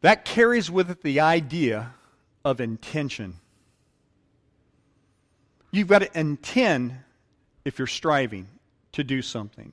That 0.00 0.24
carries 0.24 0.70
with 0.70 0.90
it 0.90 1.02
the 1.02 1.20
idea 1.20 1.94
of 2.44 2.60
intention. 2.60 3.40
You've 5.74 5.88
got 5.88 6.00
to 6.00 6.18
intend 6.18 6.94
if 7.64 7.80
you're 7.80 7.88
striving 7.88 8.46
to 8.92 9.02
do 9.02 9.22
something. 9.22 9.72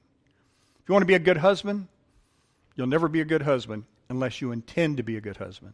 If 0.81 0.89
you 0.89 0.93
want 0.93 1.03
to 1.03 1.07
be 1.07 1.13
a 1.13 1.19
good 1.19 1.37
husband, 1.37 1.87
you'll 2.75 2.87
never 2.87 3.07
be 3.07 3.21
a 3.21 3.25
good 3.25 3.43
husband 3.43 3.83
unless 4.09 4.41
you 4.41 4.51
intend 4.51 4.97
to 4.97 5.03
be 5.03 5.17
a 5.17 5.21
good 5.21 5.37
husband. 5.37 5.73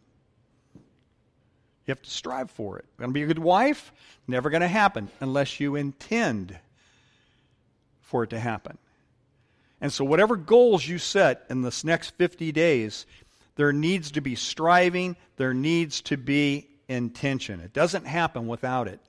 You 0.74 1.92
have 1.92 2.02
to 2.02 2.10
strive 2.10 2.50
for 2.50 2.78
it. 2.78 2.84
Going 2.98 3.08
to 3.08 3.14
be 3.14 3.22
a 3.22 3.26
good 3.26 3.38
wife? 3.38 3.90
Never 4.26 4.50
going 4.50 4.60
to 4.60 4.68
happen 4.68 5.08
unless 5.20 5.60
you 5.60 5.76
intend 5.76 6.58
for 8.02 8.24
it 8.24 8.30
to 8.30 8.38
happen. 8.38 8.76
And 9.80 9.90
so, 9.90 10.04
whatever 10.04 10.36
goals 10.36 10.86
you 10.86 10.98
set 10.98 11.46
in 11.48 11.62
this 11.62 11.84
next 11.84 12.10
50 12.18 12.52
days, 12.52 13.06
there 13.56 13.72
needs 13.72 14.10
to 14.10 14.20
be 14.20 14.34
striving, 14.34 15.16
there 15.38 15.54
needs 15.54 16.02
to 16.02 16.18
be 16.18 16.68
intention. 16.86 17.60
It 17.60 17.72
doesn't 17.72 18.06
happen 18.06 18.46
without 18.46 18.88
it. 18.88 19.00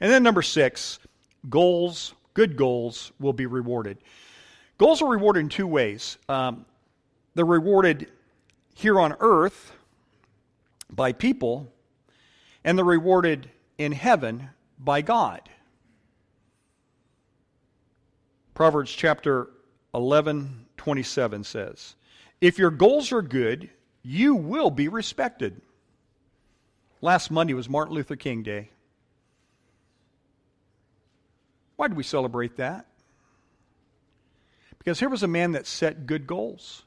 And 0.00 0.10
then 0.10 0.22
number 0.22 0.42
six, 0.42 0.98
goals, 1.48 2.14
good 2.34 2.56
goals, 2.56 3.12
will 3.18 3.32
be 3.32 3.46
rewarded. 3.46 3.98
Goals 4.78 5.00
are 5.00 5.08
rewarded 5.08 5.40
in 5.40 5.48
two 5.48 5.66
ways. 5.66 6.18
Um, 6.28 6.66
they're 7.34 7.44
rewarded 7.44 8.08
here 8.74 9.00
on 9.00 9.16
earth 9.20 9.72
by 10.90 11.12
people, 11.12 11.72
and 12.64 12.76
they're 12.76 12.84
rewarded 12.84 13.50
in 13.78 13.92
heaven 13.92 14.50
by 14.78 15.02
God. 15.02 15.48
Proverbs 18.54 18.90
chapter 18.90 19.50
11, 19.94 20.66
27 20.76 21.44
says, 21.44 21.94
If 22.40 22.58
your 22.58 22.70
goals 22.70 23.12
are 23.12 23.22
good, 23.22 23.70
you 24.02 24.34
will 24.34 24.70
be 24.70 24.88
respected. 24.88 25.60
Last 27.00 27.30
Monday 27.30 27.54
was 27.54 27.68
Martin 27.68 27.94
Luther 27.94 28.16
King 28.16 28.42
Day. 28.42 28.70
Why 31.76 31.88
do 31.88 31.94
we 31.94 32.02
celebrate 32.02 32.56
that? 32.56 32.86
Because 34.78 34.98
here 35.00 35.08
was 35.08 35.22
a 35.22 35.28
man 35.28 35.52
that 35.52 35.66
set 35.66 36.06
good 36.06 36.26
goals, 36.26 36.84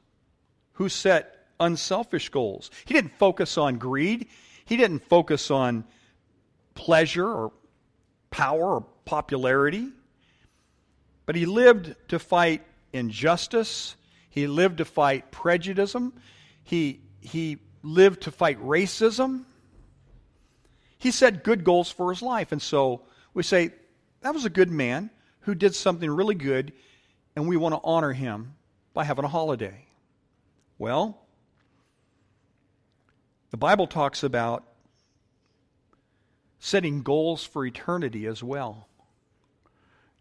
who 0.74 0.88
set 0.88 1.46
unselfish 1.58 2.28
goals. 2.30 2.70
He 2.86 2.94
didn't 2.94 3.18
focus 3.18 3.58
on 3.58 3.76
greed, 3.76 4.26
he 4.64 4.76
didn't 4.76 5.00
focus 5.08 5.50
on 5.50 5.84
pleasure 6.74 7.28
or 7.28 7.52
power 8.30 8.74
or 8.76 8.86
popularity, 9.04 9.88
But 11.26 11.36
he 11.36 11.46
lived 11.46 11.94
to 12.08 12.18
fight 12.18 12.62
injustice. 12.92 13.96
He 14.30 14.46
lived 14.46 14.78
to 14.78 14.84
fight 14.84 15.30
prejudice. 15.30 15.94
He, 16.64 17.00
he 17.20 17.58
lived 17.82 18.22
to 18.22 18.30
fight 18.30 18.60
racism. 18.60 19.44
He 20.98 21.10
set 21.10 21.44
good 21.44 21.64
goals 21.64 21.90
for 21.90 22.10
his 22.10 22.22
life. 22.22 22.52
And 22.52 22.62
so 22.62 23.02
we 23.34 23.42
say, 23.42 23.72
that 24.22 24.34
was 24.34 24.44
a 24.44 24.50
good 24.50 24.70
man 24.70 25.10
who 25.40 25.54
did 25.54 25.74
something 25.74 26.10
really 26.10 26.34
good, 26.34 26.72
and 27.34 27.48
we 27.48 27.56
want 27.56 27.74
to 27.74 27.80
honor 27.82 28.12
him 28.12 28.54
by 28.92 29.04
having 29.04 29.24
a 29.24 29.28
holiday. 29.28 29.86
Well, 30.78 31.18
the 33.50 33.56
Bible 33.56 33.86
talks 33.86 34.22
about 34.22 34.64
setting 36.58 37.02
goals 37.02 37.44
for 37.44 37.64
eternity 37.64 38.26
as 38.26 38.42
well. 38.42 38.86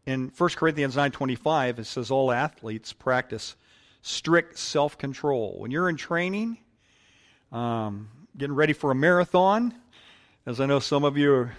In 0.06 0.32
1 0.36 0.50
Corinthians 0.56 0.96
9:25 0.96 1.80
it 1.80 1.86
says 1.86 2.10
all 2.10 2.32
athletes 2.32 2.94
practice 2.94 3.56
strict 4.02 4.58
self-control. 4.58 5.60
When 5.60 5.72
you're 5.72 5.90
in 5.90 5.98
training, 5.98 6.58
um, 7.52 8.10
getting 8.38 8.56
ready 8.56 8.74
for 8.74 8.92
a 8.92 8.96
marathon, 8.96 9.76
as 10.50 10.60
I 10.60 10.66
know 10.66 10.80
some 10.80 11.04
of 11.04 11.16
you 11.16 11.32
are, 11.32 11.54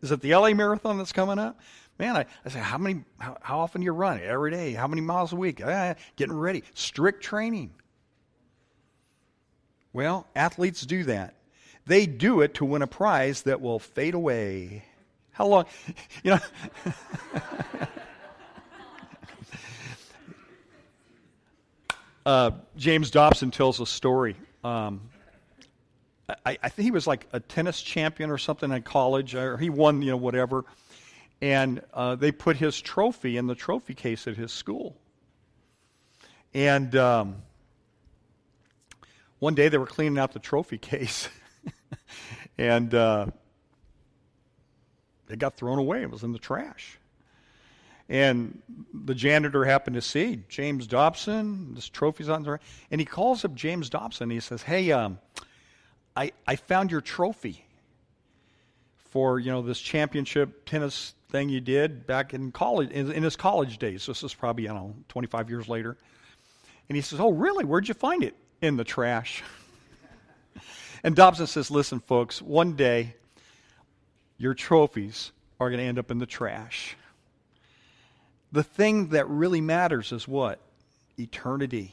is 0.00 0.10
it 0.10 0.22
the 0.22 0.34
LA 0.34 0.54
Marathon 0.54 0.96
that's 0.96 1.12
coming 1.12 1.38
up? 1.38 1.60
Man, 1.98 2.16
I, 2.16 2.24
I 2.42 2.48
say, 2.48 2.58
how 2.58 2.78
many, 2.78 3.04
how, 3.18 3.36
how, 3.42 3.58
often 3.58 3.82
do 3.82 3.84
you 3.84 3.92
run? 3.92 4.18
Every 4.22 4.50
day. 4.50 4.72
How 4.72 4.86
many 4.86 5.02
miles 5.02 5.34
a 5.34 5.36
week? 5.36 5.60
Ah, 5.62 5.94
getting 6.16 6.34
ready. 6.34 6.62
Strict 6.72 7.22
training. 7.22 7.70
Well, 9.92 10.26
athletes 10.34 10.86
do 10.86 11.04
that. 11.04 11.34
They 11.84 12.06
do 12.06 12.40
it 12.40 12.54
to 12.54 12.64
win 12.64 12.80
a 12.80 12.86
prize 12.86 13.42
that 13.42 13.60
will 13.60 13.78
fade 13.78 14.14
away. 14.14 14.84
How 15.32 15.46
long? 15.46 15.66
You 16.22 16.30
know. 16.30 16.40
uh, 22.24 22.52
James 22.74 23.10
Dobson 23.10 23.50
tells 23.50 23.80
a 23.80 23.86
story. 23.86 24.34
Um, 24.64 25.02
I, 26.28 26.58
I, 26.62 26.68
think 26.68 26.84
he 26.84 26.90
was 26.90 27.06
like 27.06 27.26
a 27.32 27.40
tennis 27.40 27.80
champion 27.80 28.30
or 28.30 28.36
something 28.36 28.70
in 28.70 28.82
college, 28.82 29.34
or 29.34 29.56
he 29.56 29.70
won, 29.70 30.02
you 30.02 30.10
know, 30.10 30.16
whatever. 30.16 30.64
And 31.40 31.82
uh, 31.94 32.16
they 32.16 32.32
put 32.32 32.56
his 32.56 32.80
trophy 32.80 33.36
in 33.36 33.46
the 33.46 33.54
trophy 33.54 33.94
case 33.94 34.26
at 34.26 34.36
his 34.36 34.52
school. 34.52 34.96
And 36.52 36.94
um, 36.96 37.36
one 39.38 39.54
day 39.54 39.68
they 39.68 39.78
were 39.78 39.86
cleaning 39.86 40.18
out 40.18 40.32
the 40.32 40.38
trophy 40.38 40.78
case, 40.78 41.28
and 42.58 42.92
uh, 42.94 43.26
it 45.30 45.38
got 45.38 45.56
thrown 45.56 45.78
away. 45.78 46.02
It 46.02 46.10
was 46.10 46.24
in 46.24 46.32
the 46.32 46.38
trash. 46.38 46.98
And 48.10 48.60
the 48.92 49.14
janitor 49.14 49.64
happened 49.64 49.94
to 49.94 50.02
see 50.02 50.40
James 50.48 50.86
Dobson, 50.86 51.74
this 51.74 51.88
trophy's 51.88 52.28
on 52.28 52.42
there, 52.42 52.60
and 52.90 53.00
he 53.00 53.04
calls 53.04 53.44
up 53.44 53.54
James 53.54 53.90
Dobson. 53.90 54.24
And 54.24 54.32
he 54.32 54.40
says, 54.40 54.62
"Hey, 54.62 54.90
um, 54.92 55.18
I 56.18 56.32
I 56.46 56.56
found 56.56 56.90
your 56.90 57.00
trophy 57.00 57.64
for 59.10 59.38
you 59.38 59.52
know 59.52 59.62
this 59.62 59.78
championship 59.78 60.66
tennis 60.66 61.14
thing 61.30 61.48
you 61.48 61.60
did 61.60 62.06
back 62.06 62.34
in 62.34 62.50
college 62.50 62.90
in, 62.90 63.12
in 63.12 63.22
his 63.22 63.36
college 63.36 63.78
days. 63.78 64.04
This 64.04 64.24
is 64.24 64.34
probably 64.34 64.68
I 64.68 64.74
don't 64.74 64.88
know 64.88 64.94
25 65.08 65.48
years 65.48 65.68
later." 65.68 65.96
And 66.88 66.96
he 66.96 67.02
says, 67.02 67.20
"Oh, 67.20 67.30
really? 67.30 67.64
Where'd 67.64 67.86
you 67.86 67.94
find 67.94 68.24
it?" 68.24 68.34
In 68.60 68.76
the 68.76 68.82
trash. 68.84 69.44
and 71.04 71.14
Dobson 71.14 71.46
says, 71.46 71.70
"Listen, 71.70 72.00
folks, 72.00 72.42
one 72.42 72.74
day 72.74 73.14
your 74.38 74.54
trophies 74.54 75.30
are 75.60 75.70
going 75.70 75.78
to 75.80 75.86
end 75.86 75.98
up 75.98 76.10
in 76.10 76.18
the 76.18 76.26
trash. 76.26 76.96
The 78.52 78.62
thing 78.62 79.08
that 79.08 79.28
really 79.28 79.60
matters 79.60 80.12
is 80.12 80.26
what? 80.26 80.60
Eternity. 81.18 81.92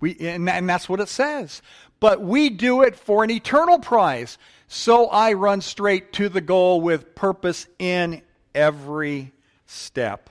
We, 0.00 0.16
and, 0.20 0.48
and 0.48 0.68
that's 0.68 0.88
what 0.88 1.00
it 1.00 1.08
says. 1.08 1.62
But 2.00 2.20
we 2.20 2.50
do 2.50 2.82
it 2.82 2.96
for 2.96 3.24
an 3.24 3.30
eternal 3.30 3.78
prize. 3.78 4.38
So 4.68 5.06
I 5.06 5.32
run 5.32 5.60
straight 5.60 6.12
to 6.14 6.28
the 6.28 6.40
goal 6.40 6.80
with 6.80 7.14
purpose 7.14 7.66
in 7.78 8.22
every 8.54 9.32
step. 9.66 10.30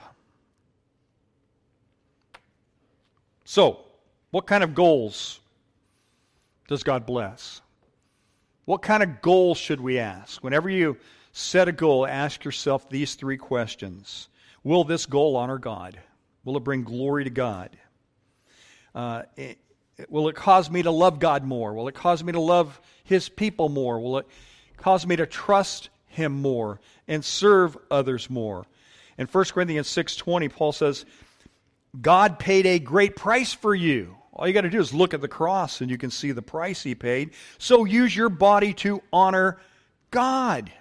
So, 3.44 3.80
what 4.30 4.46
kind 4.46 4.64
of 4.64 4.74
goals 4.74 5.40
does 6.68 6.82
God 6.82 7.06
bless? 7.06 7.62
What 8.64 8.82
kind 8.82 9.02
of 9.02 9.22
goals 9.22 9.58
should 9.58 9.80
we 9.80 9.98
ask? 9.98 10.42
Whenever 10.42 10.68
you 10.68 10.96
set 11.32 11.68
a 11.68 11.72
goal, 11.72 12.06
ask 12.06 12.44
yourself 12.44 12.88
these 12.90 13.14
three 13.14 13.36
questions 13.36 14.28
Will 14.64 14.82
this 14.82 15.06
goal 15.06 15.36
honor 15.36 15.58
God? 15.58 15.98
Will 16.44 16.56
it 16.56 16.64
bring 16.64 16.82
glory 16.82 17.22
to 17.24 17.30
God? 17.30 17.70
Uh, 18.96 19.24
it, 19.36 19.58
will 20.08 20.28
it 20.28 20.34
cause 20.34 20.70
me 20.70 20.82
to 20.82 20.90
love 20.90 21.20
God 21.20 21.44
more? 21.44 21.74
Will 21.74 21.86
it 21.86 21.94
cause 21.94 22.24
me 22.24 22.32
to 22.32 22.40
love 22.40 22.80
His 23.04 23.28
people 23.28 23.68
more? 23.68 24.00
Will 24.00 24.18
it 24.18 24.26
cause 24.78 25.06
me 25.06 25.16
to 25.16 25.26
trust 25.26 25.90
Him 26.06 26.40
more 26.40 26.80
and 27.06 27.22
serve 27.22 27.76
others 27.90 28.30
more? 28.30 28.64
In 29.18 29.26
1 29.26 29.44
Corinthians 29.52 29.88
6:20, 29.88 30.50
Paul 30.50 30.72
says, 30.72 31.04
God 32.00 32.38
paid 32.38 32.64
a 32.64 32.78
great 32.78 33.16
price 33.16 33.52
for 33.52 33.74
you. 33.74 34.16
All 34.32 34.48
you 34.48 34.54
got 34.54 34.62
to 34.62 34.70
do 34.70 34.80
is 34.80 34.94
look 34.94 35.12
at 35.12 35.20
the 35.20 35.28
cross 35.28 35.82
and 35.82 35.90
you 35.90 35.98
can 35.98 36.10
see 36.10 36.32
the 36.32 36.42
price 36.42 36.82
he 36.82 36.94
paid. 36.94 37.30
So 37.58 37.84
use 37.84 38.16
your 38.16 38.28
body 38.30 38.72
to 38.74 39.02
honor 39.12 39.58
God. 40.10 40.72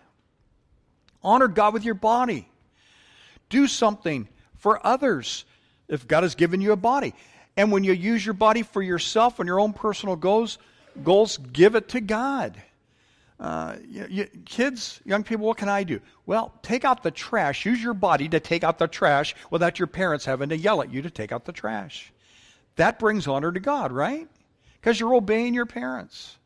Honor 1.22 1.48
God 1.50 1.74
with 1.74 1.84
your 1.84 1.96
body. 1.96 2.48
Do 3.50 3.68
something 3.68 4.28
for 4.58 4.86
others 4.86 5.46
if 5.88 6.08
God 6.08 6.24
has 6.24 6.36
given 6.36 6.62
you 6.62 6.72
a 6.72 6.78
body. 6.78 7.14
And 7.58 7.72
when 7.72 7.84
you 7.84 7.94
use 7.94 8.26
your 8.26 8.34
body 8.34 8.64
for 8.64 8.82
yourself 8.82 9.40
and 9.40 9.48
your 9.48 9.60
own 9.60 9.74
personal 9.74 10.16
goals, 10.16 10.58
goals 11.04 11.38
give 11.38 11.76
it 11.76 11.90
to 11.90 12.02
God. 12.02 12.62
Uh, 13.40 13.76
you, 13.90 14.08
you, 14.10 14.28
kids, 14.46 15.02
young 15.06 15.24
people, 15.24 15.46
what 15.46 15.58
can 15.58 15.68
I 15.68 15.84
do? 15.84 16.00
Well, 16.26 16.54
take 16.62 16.86
out 16.86 17.04
the 17.04 17.12
trash. 17.12 17.66
Use 17.66 17.82
your 17.82 17.94
body 17.94 18.30
to 18.30 18.40
take 18.40 18.64
out 18.64 18.78
the 18.78 18.88
trash 18.88 19.36
without 19.50 19.78
your 19.78 19.88
parents 19.88 20.26
having 20.26 20.50
to 20.50 20.58
yell 20.58 20.82
at 20.82 20.92
you 20.92 21.02
to 21.02 21.10
take 21.10 21.32
out 21.32 21.46
the 21.46 21.52
trash. 21.52 22.14
That 22.78 23.00
brings 23.00 23.28
honor 23.28 23.52
to 23.52 23.60
God, 23.60 23.92
right? 23.92 24.28
Because 24.80 25.00
you're 25.00 25.16
obeying 25.16 25.54
your 25.54 25.66
parents. 25.66 26.38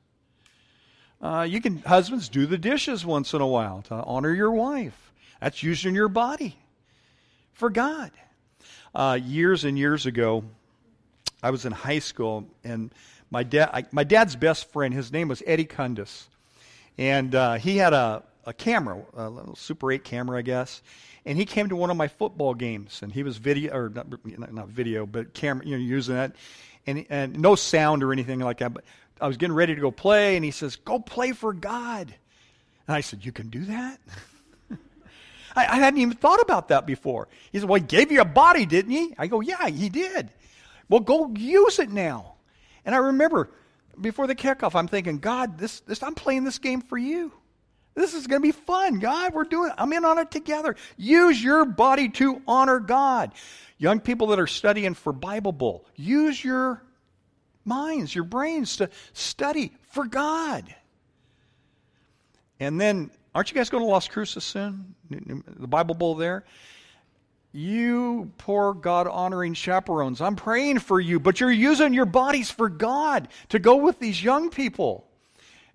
Uh, 1.22 1.46
you 1.48 1.62
can, 1.62 1.80
husbands, 1.80 2.30
do 2.30 2.46
the 2.46 2.58
dishes 2.58 3.06
once 3.06 3.34
in 3.34 3.42
a 3.42 3.48
while 3.48 3.82
to 3.84 3.96
honor 3.96 4.34
your 4.34 4.52
wife. 4.52 5.12
That's 5.42 5.62
using 5.62 5.94
your 5.94 6.08
body 6.08 6.58
for 7.54 7.70
God. 7.70 8.12
Uh, 8.96 9.20
years 9.22 9.64
and 9.64 9.78
years 9.78 10.06
ago, 10.06 10.44
I 11.42 11.52
was 11.52 11.66
in 11.66 11.72
high 11.72 12.00
school, 12.00 12.48
and 12.64 12.92
my 13.32 13.44
dad, 13.44 13.88
my 13.92 14.04
dad's 14.04 14.36
best 14.36 14.72
friend, 14.72 14.94
his 14.94 15.12
name 15.12 15.28
was 15.28 15.42
Eddie 15.46 15.66
Cundis, 15.66 16.26
and 16.98 17.34
uh, 17.34 17.56
he 17.56 17.78
had 17.78 17.94
a, 17.94 18.24
a 18.46 18.54
camera, 18.54 19.02
a 19.16 19.30
little 19.30 19.56
Super 19.56 19.92
8 19.92 20.04
camera, 20.04 20.38
I 20.40 20.42
guess, 20.42 20.82
and 21.26 21.38
he 21.38 21.46
came 21.46 21.70
to 21.70 21.76
one 21.76 21.90
of 21.90 21.98
my 21.98 22.08
football 22.08 22.54
games, 22.54 23.02
and 23.02 23.12
he 23.12 23.24
was 23.24 23.38
video 23.38 23.74
or 23.74 23.90
not, 23.90 24.54
not 24.54 24.68
video, 24.68 25.06
but 25.06 25.34
camera, 25.34 25.66
you 25.66 25.78
know, 25.78 25.84
using 25.84 26.16
that, 26.16 26.36
and, 26.86 27.06
and 27.10 27.40
no 27.40 27.56
sound 27.56 28.04
or 28.04 28.12
anything 28.12 28.40
like 28.40 28.58
that, 28.58 28.74
but 28.74 28.84
I 29.22 29.28
was 29.28 29.38
getting 29.38 29.56
ready 29.56 29.76
to 29.76 29.82
go 29.82 29.92
play, 29.92 30.36
and 30.36 30.46
he 30.46 30.52
says, 30.52 30.76
Go 30.78 31.00
play 31.00 31.32
for 31.32 31.54
God. 31.54 32.14
And 32.88 32.96
I 32.96 33.02
said, 33.02 33.26
You 33.26 33.32
can 33.32 33.50
do 33.50 33.66
that? 33.66 34.00
I, 35.56 35.66
I, 35.66 35.76
hadn't 35.76 36.00
even 36.00 36.16
thought 36.16 36.42
about 36.42 36.70
that 36.70 36.86
before. 36.86 37.28
He 37.52 37.60
said, 37.60 37.68
Well, 37.68 37.82
he 37.82 37.86
gave 37.86 38.12
you 38.12 38.22
a 38.22 38.26
body, 38.26 38.66
didn't 38.66 38.92
he? 38.92 39.14
I 39.18 39.28
go, 39.28 39.42
Yeah, 39.42 39.68
he 39.68 39.90
did. 39.90 40.30
Well, 40.90 41.00
go 41.00 41.32
use 41.36 41.80
it 41.80 41.92
now. 41.92 42.36
And 42.84 42.94
I 42.96 42.98
remember 42.98 43.52
before 44.02 44.28
the 44.28 44.36
kickoff, 44.36 44.76
I'm 44.76 44.88
thinking, 44.88 45.20
God, 45.20 45.58
this, 45.58 45.82
this 45.82 46.02
I'm 46.04 46.16
playing 46.16 46.44
this 46.44 46.58
game 46.58 46.82
for 46.82 46.98
you. 46.98 47.32
This 47.96 48.14
is 48.14 48.28
going 48.28 48.42
to 48.42 48.48
be 48.48 48.52
fun. 48.52 49.00
God, 49.00 49.34
we're 49.34 49.44
doing 49.44 49.72
I'm 49.78 49.92
in 49.94 50.06
on 50.06 50.18
it 50.18 50.32
together. 50.32 50.76
Use 50.98 51.44
your 51.44 51.66
body 51.66 52.10
to 52.10 52.42
honor 52.48 52.80
God. 52.80 53.34
Young 53.78 54.00
people 54.00 54.28
that 54.28 54.40
are 54.40 54.48
studying 54.48 54.94
for 54.94 55.14
Bible 55.14 55.52
Bowl, 55.52 55.86
use 55.96 56.44
your 56.44 56.84
minds, 57.66 58.14
your 58.14 58.24
brains 58.24 58.78
to 58.78 58.90
study 59.14 59.74
for 59.92 60.06
God. 60.06 60.74
And 62.60 62.80
then, 62.80 63.10
aren't 63.34 63.50
you 63.52 63.56
guys 63.56 63.70
going 63.70 63.84
to 63.84 63.90
Las 63.90 64.08
Cruces 64.08 64.44
soon? 64.44 64.96
The 65.10 65.68
Bible 65.68 65.96
Bowl 65.96 66.16
there? 66.16 66.44
You 67.52 68.32
poor 68.38 68.74
God 68.76 69.08
honoring 69.08 69.56
chaperones, 69.56 70.22
I'm 70.22 70.36
praying 70.36 70.80
for 70.80 71.00
you, 71.00 71.20
but 71.20 71.40
you're 71.40 71.52
using 71.52 71.94
your 71.94 72.06
bodies 72.06 72.52
for 72.52 72.70
God 72.70 73.28
to 73.50 73.58
go 73.58 73.78
with 73.78 74.00
these 74.00 74.24
young 74.24 74.52
people. 74.52 75.08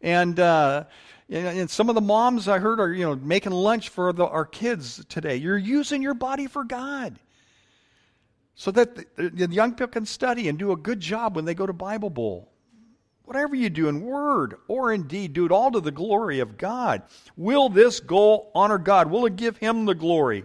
And, 0.01 0.39
uh, 0.39 0.85
and 1.29 1.69
some 1.69 1.89
of 1.89 1.97
the 1.97 2.01
moms 2.01 2.47
I 2.47 2.59
heard 2.59 2.79
are 2.79 2.93
you 2.93 3.05
know 3.05 3.17
making 3.17 3.53
lunch 3.53 3.89
for 3.89 4.13
the, 4.13 4.27
our 4.27 4.45
kids 4.45 5.05
today. 5.09 5.37
You're 5.37 5.59
using 5.59 6.01
your 6.01 6.15
body 6.15 6.47
for 6.47 6.63
God 6.63 7.19
so 8.55 8.71
that 8.71 8.95
the, 8.95 9.31
the 9.31 9.49
young 9.49 9.73
people 9.73 9.89
can 9.89 10.07
study 10.07 10.49
and 10.49 10.59
do 10.59 10.71
a 10.73 10.77
good 10.77 11.01
job 11.01 11.35
when 11.35 11.45
they 11.45 11.55
go 11.55 11.67
to 11.67 11.73
Bible 11.73 12.11
Bowl. 12.11 12.51
Whatever 13.25 13.57
you 13.57 13.71
do 13.71 13.89
in 13.89 14.03
word 14.03 14.57
or 14.69 14.93
in 14.93 15.09
deed, 15.09 15.33
do 15.33 15.47
it 15.47 15.51
all 15.51 15.73
to 15.73 15.81
the 15.81 15.91
glory 15.91 16.41
of 16.41 16.59
God. 16.59 17.03
Will 17.37 17.69
this 17.69 17.99
goal 17.99 18.53
honor 18.55 18.79
God? 18.79 19.11
Will 19.11 19.27
it 19.27 19.37
give 19.37 19.57
Him 19.57 19.87
the 19.87 19.95
glory? 19.95 20.45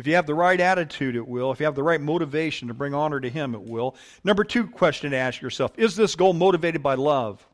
If 0.00 0.06
you 0.06 0.14
have 0.14 0.26
the 0.26 0.34
right 0.34 0.58
attitude, 0.58 1.14
it 1.14 1.28
will. 1.28 1.52
If 1.52 1.60
you 1.60 1.66
have 1.66 1.74
the 1.74 1.82
right 1.82 2.00
motivation 2.00 2.68
to 2.68 2.74
bring 2.74 2.94
honor 2.94 3.20
to 3.20 3.28
Him, 3.28 3.54
it 3.54 3.60
will. 3.60 3.94
Number 4.24 4.44
two 4.44 4.66
question 4.66 5.10
to 5.10 5.16
ask 5.18 5.42
yourself 5.42 5.72
Is 5.76 5.94
this 5.94 6.16
goal 6.16 6.32
motivated 6.32 6.82
by 6.82 6.94
love? 6.94 7.46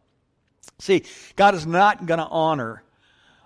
See, 0.78 1.02
God 1.34 1.56
is 1.56 1.66
not 1.66 2.06
going 2.06 2.18
to 2.18 2.26
honor 2.26 2.84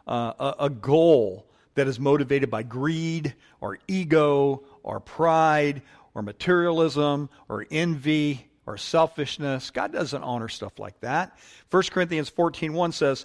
uh, 0.06 0.32
a, 0.38 0.64
a 0.64 0.70
goal 0.70 1.46
that 1.76 1.88
is 1.88 1.98
motivated 1.98 2.50
by 2.50 2.62
greed 2.62 3.34
or 3.62 3.78
ego 3.88 4.64
or 4.82 5.00
pride 5.00 5.80
or 6.14 6.20
materialism 6.20 7.30
or 7.48 7.66
envy 7.70 8.46
or 8.66 8.76
selfishness. 8.76 9.70
God 9.70 9.92
doesn't 9.92 10.22
honor 10.22 10.48
stuff 10.48 10.78
like 10.78 11.00
that. 11.00 11.38
1 11.70 11.82
Corinthians 11.90 12.28
14:1 12.28 12.92
says, 12.92 13.24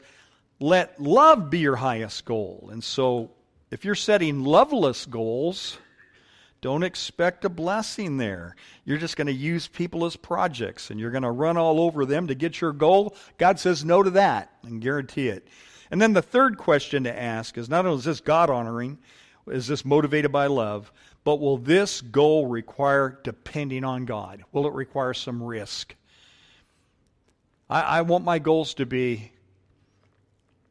"Let 0.61 1.01
love 1.01 1.49
be 1.49 1.59
your 1.59 1.75
highest 1.75 2.23
goal." 2.23 2.69
And 2.71 2.81
so 2.81 3.31
if 3.75 3.83
you're 3.83 3.93
setting 3.93 4.45
loveless 4.45 5.05
goals, 5.05 5.77
don't 6.61 6.81
expect 6.81 7.43
a 7.43 7.49
blessing 7.49 8.15
there. 8.15 8.55
You're 8.85 8.99
just 8.99 9.17
going 9.17 9.27
to 9.27 9.33
use 9.33 9.67
people 9.67 10.05
as 10.05 10.15
projects 10.15 10.91
and 10.91 10.97
you're 10.97 11.11
going 11.11 11.23
to 11.23 11.29
run 11.29 11.57
all 11.57 11.81
over 11.81 12.05
them 12.05 12.27
to 12.27 12.35
get 12.35 12.61
your 12.61 12.71
goal. 12.71 13.17
God 13.37 13.59
says 13.59 13.83
no 13.83 14.01
to 14.01 14.11
that 14.11 14.49
and 14.63 14.81
guarantee 14.81 15.27
it. 15.27 15.45
And 15.91 16.01
then 16.01 16.13
the 16.13 16.21
third 16.21 16.57
question 16.57 17.03
to 17.03 17.21
ask 17.21 17.57
is 17.57 17.67
not 17.67 17.85
only 17.85 17.97
is 17.97 18.05
this 18.05 18.21
God 18.21 18.49
honoring, 18.49 18.97
is 19.45 19.67
this 19.67 19.83
motivated 19.83 20.31
by 20.31 20.47
love, 20.47 20.89
but 21.25 21.41
will 21.41 21.57
this 21.57 21.99
goal 21.99 22.47
require 22.47 23.19
depending 23.25 23.83
on 23.83 24.05
God? 24.05 24.45
Will 24.53 24.67
it 24.67 24.73
require 24.73 25.13
some 25.13 25.43
risk? 25.43 25.93
I, 27.69 27.81
I 27.81 28.01
want 28.03 28.23
my 28.23 28.39
goals 28.39 28.75
to 28.75 28.85
be 28.85 29.33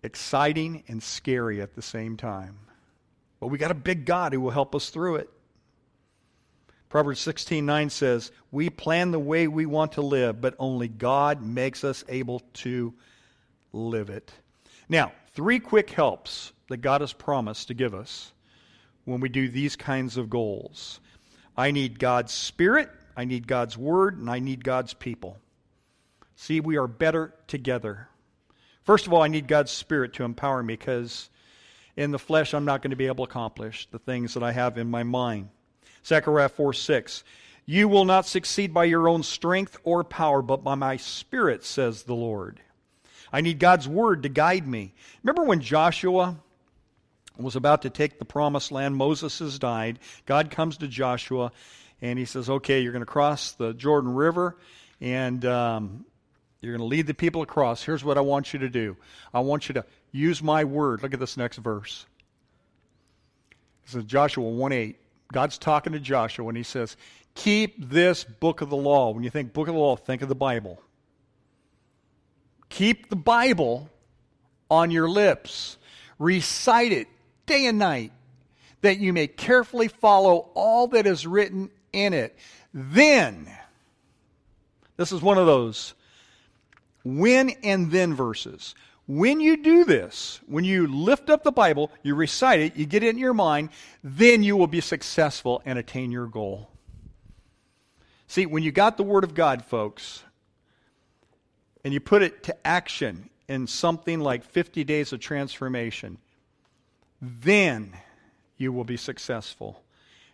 exciting 0.03 0.85
and 0.88 1.03
scary 1.03 1.61
at 1.61 1.75
the 1.75 1.83
same 1.83 2.17
time. 2.17 2.61
But 3.44 3.50
we 3.50 3.59
got 3.59 3.70
a 3.70 3.74
big 3.74 4.07
God 4.07 4.33
who 4.33 4.40
will 4.40 4.52
help 4.52 4.74
us 4.74 4.88
through 4.88 5.16
it. 5.16 5.28
Proverbs 6.88 7.20
16:9 7.20 7.90
says, 7.90 8.33
"We 8.50 8.70
plan 8.70 9.11
the 9.11 9.18
way 9.18 9.46
we 9.46 9.66
want 9.66 9.92
to 9.92 10.00
live, 10.00 10.40
but 10.40 10.57
only 10.59 10.88
God 10.88 11.42
makes 11.42 11.85
us 11.85 12.04
able 12.09 12.40
to 12.54 12.94
live 13.70 14.09
it." 14.09 14.33
Now, 14.88 15.12
three 15.35 15.61
quick 15.61 15.90
helps 15.90 16.54
that 16.68 16.78
God 16.78 17.02
has 17.02 17.12
promised 17.12 17.68
to 17.68 17.74
give 17.74 17.92
us 17.92 18.33
when 19.04 19.20
we 19.20 19.28
do 19.28 19.46
these 19.46 19.76
kinds 19.76 20.16
of 20.16 20.30
goals. 20.30 21.00
I 21.54 21.70
need 21.70 21.98
God's 21.98 22.33
Spirit, 22.33 22.88
I 23.14 23.26
need 23.26 23.46
God's 23.46 23.76
Word, 23.76 24.16
and 24.16 24.30
I 24.30 24.38
need 24.38 24.64
God's 24.64 24.94
people. 24.94 25.38
See, 26.35 26.61
we 26.61 26.78
are 26.78 26.88
better 26.88 27.35
together. 27.46 28.09
First 28.85 29.07
of 29.07 29.12
all, 29.12 29.20
I 29.20 29.28
need 29.28 29.48
God's 29.48 29.70
Spirit 29.70 30.14
to 30.14 30.24
empower 30.24 30.62
me 30.62 30.76
because 30.76 31.28
in 31.96 32.11
the 32.11 32.18
flesh 32.18 32.54
I'm 32.54 32.64
not 32.64 32.83
going 32.83 32.90
to 32.90 32.96
be 32.96 33.07
able 33.07 33.26
to 33.26 33.30
accomplish 33.30 33.88
the 33.90 33.98
things 33.98 34.35
that 34.35 34.42
I 34.42 34.52
have 34.52 34.78
in 34.78 34.90
my 34.90 35.02
mind. 35.02 35.48
Zechariah 36.04 36.48
4 36.48 36.72
6. 36.72 37.24
You 37.66 37.88
will 37.88 38.04
not 38.04 38.26
succeed 38.26 38.74
by 38.74 38.85
your 38.85 39.09
own 39.09 39.22
strength 39.22 39.78
or 39.85 40.04
power, 40.04 40.42
but 40.42 40.62
by 40.62 40.74
my 40.74 40.98
Spirit, 40.98 41.64
says 41.64 42.02
the 42.02 42.14
Lord. 42.14 42.61
I 43.33 43.40
need 43.40 43.59
God's 43.59 43.88
word 43.88 44.22
to 44.24 44.28
guide 44.28 44.66
me. 44.66 44.92
Remember 45.22 45.44
when 45.44 45.61
Joshua 45.61 46.37
was 47.38 47.57
about 47.57 47.83
to 47.83 47.90
take 47.90 48.18
the 48.18 48.24
promised 48.24 48.70
land? 48.70 48.96
Moses 48.96 49.38
has 49.38 49.59
died. 49.59 49.98
God 50.26 50.50
comes 50.50 50.76
to 50.78 50.88
Joshua 50.88 51.52
and 52.02 52.18
he 52.18 52.26
says, 52.26 52.50
Okay, 52.50 52.80
you're 52.80 52.92
going 52.92 53.00
to 53.00 53.07
cross 53.07 53.52
the 53.52 53.72
Jordan 53.72 54.14
River 54.14 54.59
and 55.00 55.44
um, 55.46 56.04
you're 56.64 56.77
going 56.77 56.88
to 56.88 56.96
lead 56.96 57.07
the 57.07 57.14
people 57.14 57.42
across. 57.42 57.83
Here's 57.83 58.05
what 58.05 58.18
I 58.18 58.22
want 58.22 58.53
you 58.53 58.59
to 58.61 58.68
do 58.68 58.96
I 59.33 59.40
want 59.40 59.68
you 59.68 59.74
to 59.74 59.85
use 60.12 60.42
my 60.42 60.64
word. 60.64 61.03
Look 61.03 61.14
at 61.14 61.20
this 61.20 61.37
next 61.37 61.59
verse. 61.59 62.07
This 63.85 63.96
is 63.96 64.05
Joshua 64.05 64.48
1 64.48 64.72
8. 64.72 64.96
God's 65.33 65.59
talking 65.59 65.92
to 65.92 66.00
Joshua 66.00 66.48
and 66.48 66.57
he 66.57 66.62
says, 66.62 66.96
Keep 67.35 67.90
this 67.90 68.24
book 68.24 68.61
of 68.61 68.70
the 68.70 68.77
law. 68.77 69.11
When 69.11 69.24
you 69.24 69.31
think 69.31 69.53
book 69.53 69.68
of 69.68 69.74
the 69.74 69.81
law, 69.81 69.96
think 69.96 70.22
of 70.22 70.29
the 70.29 70.35
Bible. 70.35 70.81
Keep 72.68 73.09
the 73.09 73.16
Bible 73.16 73.90
on 74.70 74.90
your 74.90 75.09
lips. 75.09 75.77
Recite 76.18 76.92
it 76.92 77.09
day 77.46 77.66
and 77.66 77.79
night, 77.79 78.12
that 78.81 78.98
you 78.98 79.12
may 79.12 79.27
carefully 79.27 79.88
follow 79.88 80.50
all 80.55 80.88
that 80.88 81.07
is 81.07 81.27
written 81.27 81.70
in 81.92 82.12
it. 82.12 82.37
Then, 82.72 83.50
this 84.96 85.12
is 85.12 85.20
one 85.20 85.38
of 85.38 85.46
those 85.46 85.94
when 87.05 87.51
and 87.62 87.90
then 87.90 88.14
verses. 88.14 88.75
When 89.07 89.40
you 89.40 89.59
do 89.59 89.85
this, 89.85 90.40
when 90.47 90.64
you 90.64 90.87
lift 90.87 91.29
up 91.29 91.45
the 91.45 91.53
Bible, 91.53 91.90
you 92.03 92.14
recite 92.14 92.61
it, 92.61 92.77
you 92.77 92.87
get 92.87 93.03
it 93.03 93.11
in 93.11 93.19
your 93.19 93.35
mind, 93.35 93.69
then 94.03 94.43
you 94.43 94.57
will 94.57 94.67
be 94.67 94.81
successful 94.81 95.61
and 95.67 95.79
attain 95.79 96.11
your 96.11 96.27
goal. 96.27 96.71
See, 98.27 98.47
when 98.47 98.62
you 98.62 98.73
got 98.73 98.97
the 98.97 99.03
Word 99.03 99.25
of 99.25 99.35
God, 99.35 99.64
folks, 99.64 100.23
and 101.85 101.93
you 101.93 102.01
put 102.01 102.23
it 102.23 102.45
to 102.45 102.67
action 102.67 103.29
in 103.47 103.67
something 103.67 104.21
like 104.21 104.43
50 104.43 104.85
days 104.85 105.12
of 105.12 105.21
transformation, 105.21 106.17
then 107.21 107.93
you 108.57 108.73
will 108.73 108.85
be 108.85 108.97
successful. 108.97 109.83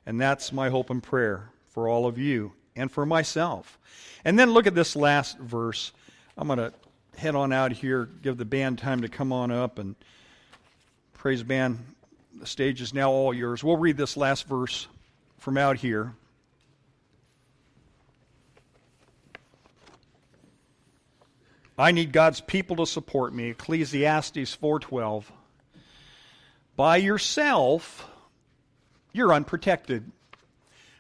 And 0.07 0.21
that's 0.21 0.53
my 0.53 0.69
hope 0.69 0.91
and 0.91 1.03
prayer 1.03 1.51
for 1.71 1.89
all 1.89 2.07
of 2.07 2.19
you 2.19 2.53
and 2.77 2.91
for 2.91 3.05
myself. 3.05 3.79
And 4.25 4.39
then 4.39 4.51
look 4.51 4.67
at 4.67 4.75
this 4.75 4.95
last 4.95 5.39
verse. 5.39 5.93
I'm 6.41 6.47
going 6.47 6.59
to 6.59 6.73
head 7.19 7.35
on 7.35 7.53
out 7.53 7.71
here, 7.71 8.09
give 8.23 8.39
the 8.39 8.47
band 8.47 8.79
time 8.79 9.03
to 9.03 9.09
come 9.09 9.31
on 9.31 9.51
up, 9.51 9.79
and 9.79 9.95
praise 11.13 11.43
band, 11.43 11.85
the 12.35 12.47
stage 12.47 12.81
is 12.81 12.95
now 12.95 13.11
all 13.11 13.35
yours. 13.35 13.63
We'll 13.63 13.77
read 13.77 13.99
this 13.99 14.17
last 14.17 14.47
verse 14.47 14.89
from 15.37 15.59
out 15.59 15.77
here. 15.77 16.15
I 21.79 21.93
need 21.93 22.11
God's 22.11 22.41
people 22.41 22.77
to 22.77 22.87
support 22.87 23.35
me. 23.35 23.51
Ecclesiastes 23.51 24.57
4:12. 24.57 25.31
By 26.75 26.97
yourself, 26.97 28.09
you're 29.13 29.35
unprotected. 29.35 30.11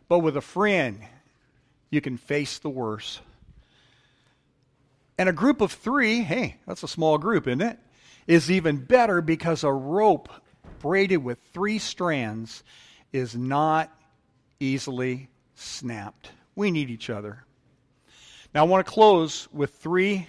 But 0.06 0.18
with 0.18 0.36
a 0.36 0.42
friend, 0.42 1.00
you 1.88 2.02
can 2.02 2.18
face 2.18 2.58
the 2.58 2.68
worst. 2.68 3.20
And 5.20 5.28
a 5.28 5.34
group 5.34 5.60
of 5.60 5.70
three, 5.70 6.22
hey, 6.22 6.56
that's 6.66 6.82
a 6.82 6.88
small 6.88 7.18
group, 7.18 7.46
isn't 7.46 7.60
it? 7.60 7.78
Is 8.26 8.50
even 8.50 8.78
better 8.78 9.20
because 9.20 9.64
a 9.64 9.70
rope 9.70 10.30
braided 10.78 11.22
with 11.22 11.38
three 11.52 11.78
strands 11.78 12.64
is 13.12 13.36
not 13.36 13.94
easily 14.60 15.28
snapped. 15.54 16.30
We 16.56 16.70
need 16.70 16.88
each 16.88 17.10
other. 17.10 17.44
Now, 18.54 18.64
I 18.64 18.66
want 18.66 18.86
to 18.86 18.90
close 18.90 19.46
with 19.52 19.74
three 19.74 20.26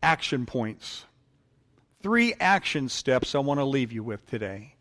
action 0.00 0.46
points. 0.46 1.04
Three 2.04 2.34
action 2.38 2.88
steps 2.88 3.34
I 3.34 3.40
want 3.40 3.58
to 3.58 3.64
leave 3.64 3.90
you 3.90 4.04
with 4.04 4.24
today. 4.30 4.76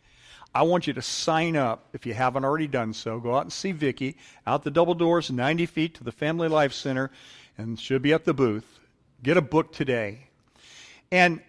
I 0.53 0.61
want 0.61 0.85
you 0.85 0.93
to 0.93 1.01
sign 1.01 1.57
up 1.57 1.89
if 1.93 2.05
you 2.05 2.13
haven't 2.13 2.45
already 2.45 2.67
done 2.67 2.93
so. 2.93 3.19
Go 3.19 3.35
out 3.35 3.41
and 3.41 3.51
see 3.51 3.71
Vicki 3.71 4.15
out 4.45 4.63
the 4.63 4.69
double 4.69 4.93
doors, 4.93 5.31
90 5.31 5.65
feet 5.65 5.95
to 5.95 6.03
the 6.03 6.11
Family 6.11 6.47
Life 6.47 6.71
Center, 6.71 7.09
and 7.57 7.79
she'll 7.79 7.99
be 7.99 8.13
at 8.13 8.25
the 8.25 8.33
booth. 8.33 8.79
Get 9.23 9.37
a 9.37 9.41
book 9.41 9.71
today. 9.71 10.27
And 11.11 11.41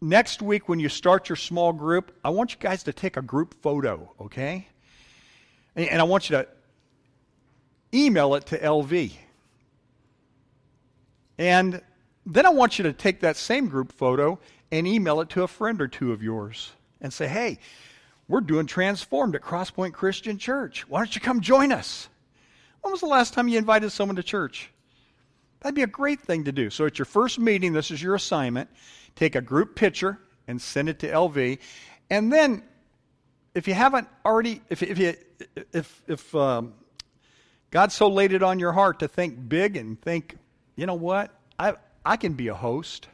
next 0.00 0.42
week, 0.42 0.68
when 0.68 0.80
you 0.80 0.88
start 0.88 1.28
your 1.28 1.36
small 1.36 1.72
group, 1.72 2.16
I 2.24 2.30
want 2.30 2.52
you 2.52 2.58
guys 2.58 2.82
to 2.84 2.92
take 2.92 3.16
a 3.16 3.22
group 3.22 3.54
photo, 3.62 4.12
okay? 4.20 4.68
And 5.76 6.00
I 6.00 6.04
want 6.04 6.28
you 6.28 6.36
to 6.36 6.48
email 7.94 8.34
it 8.34 8.46
to 8.46 8.58
LV. 8.58 9.12
And 11.38 11.80
then 12.26 12.46
I 12.46 12.50
want 12.50 12.78
you 12.78 12.84
to 12.84 12.92
take 12.92 13.20
that 13.20 13.36
same 13.36 13.68
group 13.68 13.92
photo 13.92 14.38
and 14.70 14.86
email 14.86 15.20
it 15.20 15.28
to 15.30 15.42
a 15.42 15.48
friend 15.48 15.80
or 15.80 15.88
two 15.88 16.12
of 16.12 16.22
yours 16.22 16.72
and 17.00 17.12
say, 17.12 17.26
hey, 17.26 17.58
we're 18.28 18.40
doing 18.40 18.66
Transformed 18.66 19.34
at 19.34 19.42
Crosspoint 19.42 19.92
Christian 19.92 20.38
Church. 20.38 20.88
Why 20.88 21.00
don't 21.00 21.14
you 21.14 21.20
come 21.20 21.40
join 21.40 21.72
us? 21.72 22.08
When 22.80 22.92
was 22.92 23.00
the 23.00 23.06
last 23.06 23.34
time 23.34 23.48
you 23.48 23.58
invited 23.58 23.90
someone 23.90 24.16
to 24.16 24.22
church? 24.22 24.70
That'd 25.62 25.76
be 25.76 25.82
a 25.82 25.86
great 25.86 26.20
thing 26.20 26.44
to 26.44 26.52
do. 26.52 26.70
So 26.70 26.86
at 26.86 26.98
your 26.98 27.06
first 27.06 27.38
meeting, 27.38 27.72
this 27.72 27.90
is 27.92 28.02
your 28.02 28.16
assignment. 28.16 28.68
Take 29.14 29.36
a 29.36 29.40
group 29.40 29.76
picture 29.76 30.18
and 30.48 30.60
send 30.60 30.88
it 30.88 30.98
to 31.00 31.08
LV. 31.08 31.58
And 32.10 32.32
then, 32.32 32.64
if 33.54 33.68
you 33.68 33.74
haven't 33.74 34.08
already, 34.24 34.60
if, 34.68 34.82
if, 34.82 34.98
you, 34.98 35.14
if, 35.72 36.02
if 36.08 36.34
um, 36.34 36.74
God 37.70 37.92
so 37.92 38.08
laid 38.08 38.32
it 38.32 38.42
on 38.42 38.58
your 38.58 38.72
heart 38.72 38.98
to 39.00 39.08
think 39.08 39.48
big 39.48 39.76
and 39.76 40.00
think, 40.00 40.36
you 40.74 40.86
know 40.86 40.94
what, 40.94 41.30
I, 41.58 41.74
I 42.04 42.16
can 42.16 42.32
be 42.32 42.48
a 42.48 42.54
host. 42.54 43.08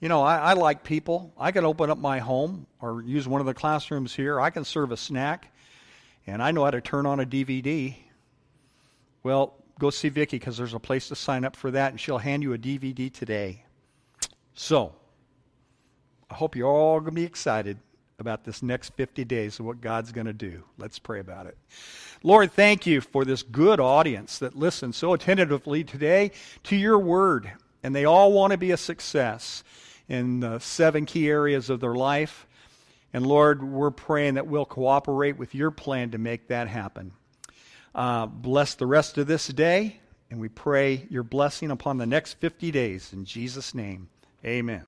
You 0.00 0.08
know, 0.08 0.22
I, 0.22 0.36
I, 0.38 0.52
like 0.54 0.82
people. 0.82 1.32
I 1.38 1.52
can 1.52 1.64
open 1.64 1.88
up 1.88 1.98
my 1.98 2.18
home 2.18 2.66
or 2.80 3.02
use 3.02 3.28
one 3.28 3.40
of 3.40 3.46
the 3.46 3.54
classrooms 3.54 4.14
here. 4.14 4.40
I 4.40 4.50
can 4.50 4.64
serve 4.64 4.90
a 4.90 4.96
snack, 4.96 5.54
and 6.26 6.42
I 6.42 6.50
know 6.50 6.64
how 6.64 6.72
to 6.72 6.80
turn 6.80 7.06
on 7.06 7.20
a 7.20 7.24
DVD. 7.24 7.94
Well, 9.22 9.54
go 9.78 9.90
see 9.90 10.08
Vicki 10.08 10.38
because 10.38 10.56
there's 10.56 10.74
a 10.74 10.80
place 10.80 11.08
to 11.08 11.16
sign 11.16 11.44
up 11.44 11.56
for 11.56 11.70
that, 11.70 11.90
and 11.90 12.00
she'll 12.00 12.18
hand 12.18 12.42
you 12.42 12.52
a 12.52 12.58
DVD 12.58 13.12
today. 13.12 13.64
So, 14.54 14.94
I 16.30 16.34
hope 16.34 16.56
you're 16.56 16.68
all 16.68 17.00
going 17.00 17.14
to 17.14 17.20
be 17.20 17.24
excited 17.24 17.78
about 18.18 18.44
this 18.44 18.62
next 18.62 18.90
50 18.94 19.24
days 19.24 19.58
of 19.58 19.66
what 19.66 19.80
God's 19.80 20.12
going 20.12 20.26
to 20.26 20.32
do. 20.32 20.62
Let's 20.78 20.98
pray 20.98 21.20
about 21.20 21.46
it. 21.46 21.56
Lord, 22.22 22.52
thank 22.52 22.86
you 22.86 23.00
for 23.00 23.24
this 23.24 23.42
good 23.42 23.80
audience 23.80 24.38
that 24.38 24.56
listens 24.56 24.96
so 24.96 25.12
attentively 25.12 25.84
today 25.84 26.30
to 26.64 26.76
your 26.76 26.98
word. 26.98 27.52
And 27.82 27.94
they 27.94 28.04
all 28.04 28.32
want 28.32 28.52
to 28.52 28.56
be 28.56 28.70
a 28.70 28.76
success 28.76 29.62
in 30.08 30.40
the 30.40 30.58
seven 30.58 31.06
key 31.06 31.28
areas 31.28 31.68
of 31.68 31.80
their 31.80 31.94
life. 31.94 32.46
And 33.12 33.26
Lord, 33.26 33.62
we're 33.62 33.90
praying 33.90 34.34
that 34.34 34.46
we'll 34.46 34.64
cooperate 34.64 35.36
with 35.36 35.54
your 35.54 35.70
plan 35.70 36.12
to 36.12 36.18
make 36.18 36.48
that 36.48 36.68
happen. 36.68 37.12
Uh, 37.94 38.26
bless 38.26 38.74
the 38.74 38.86
rest 38.86 39.18
of 39.18 39.26
this 39.26 39.46
day, 39.48 40.00
and 40.30 40.40
we 40.40 40.48
pray 40.48 41.06
your 41.10 41.22
blessing 41.22 41.70
upon 41.70 41.98
the 41.98 42.06
next 42.06 42.34
50 42.34 42.70
days. 42.72 43.12
In 43.12 43.24
Jesus' 43.24 43.74
name, 43.74 44.08
amen. 44.44 44.82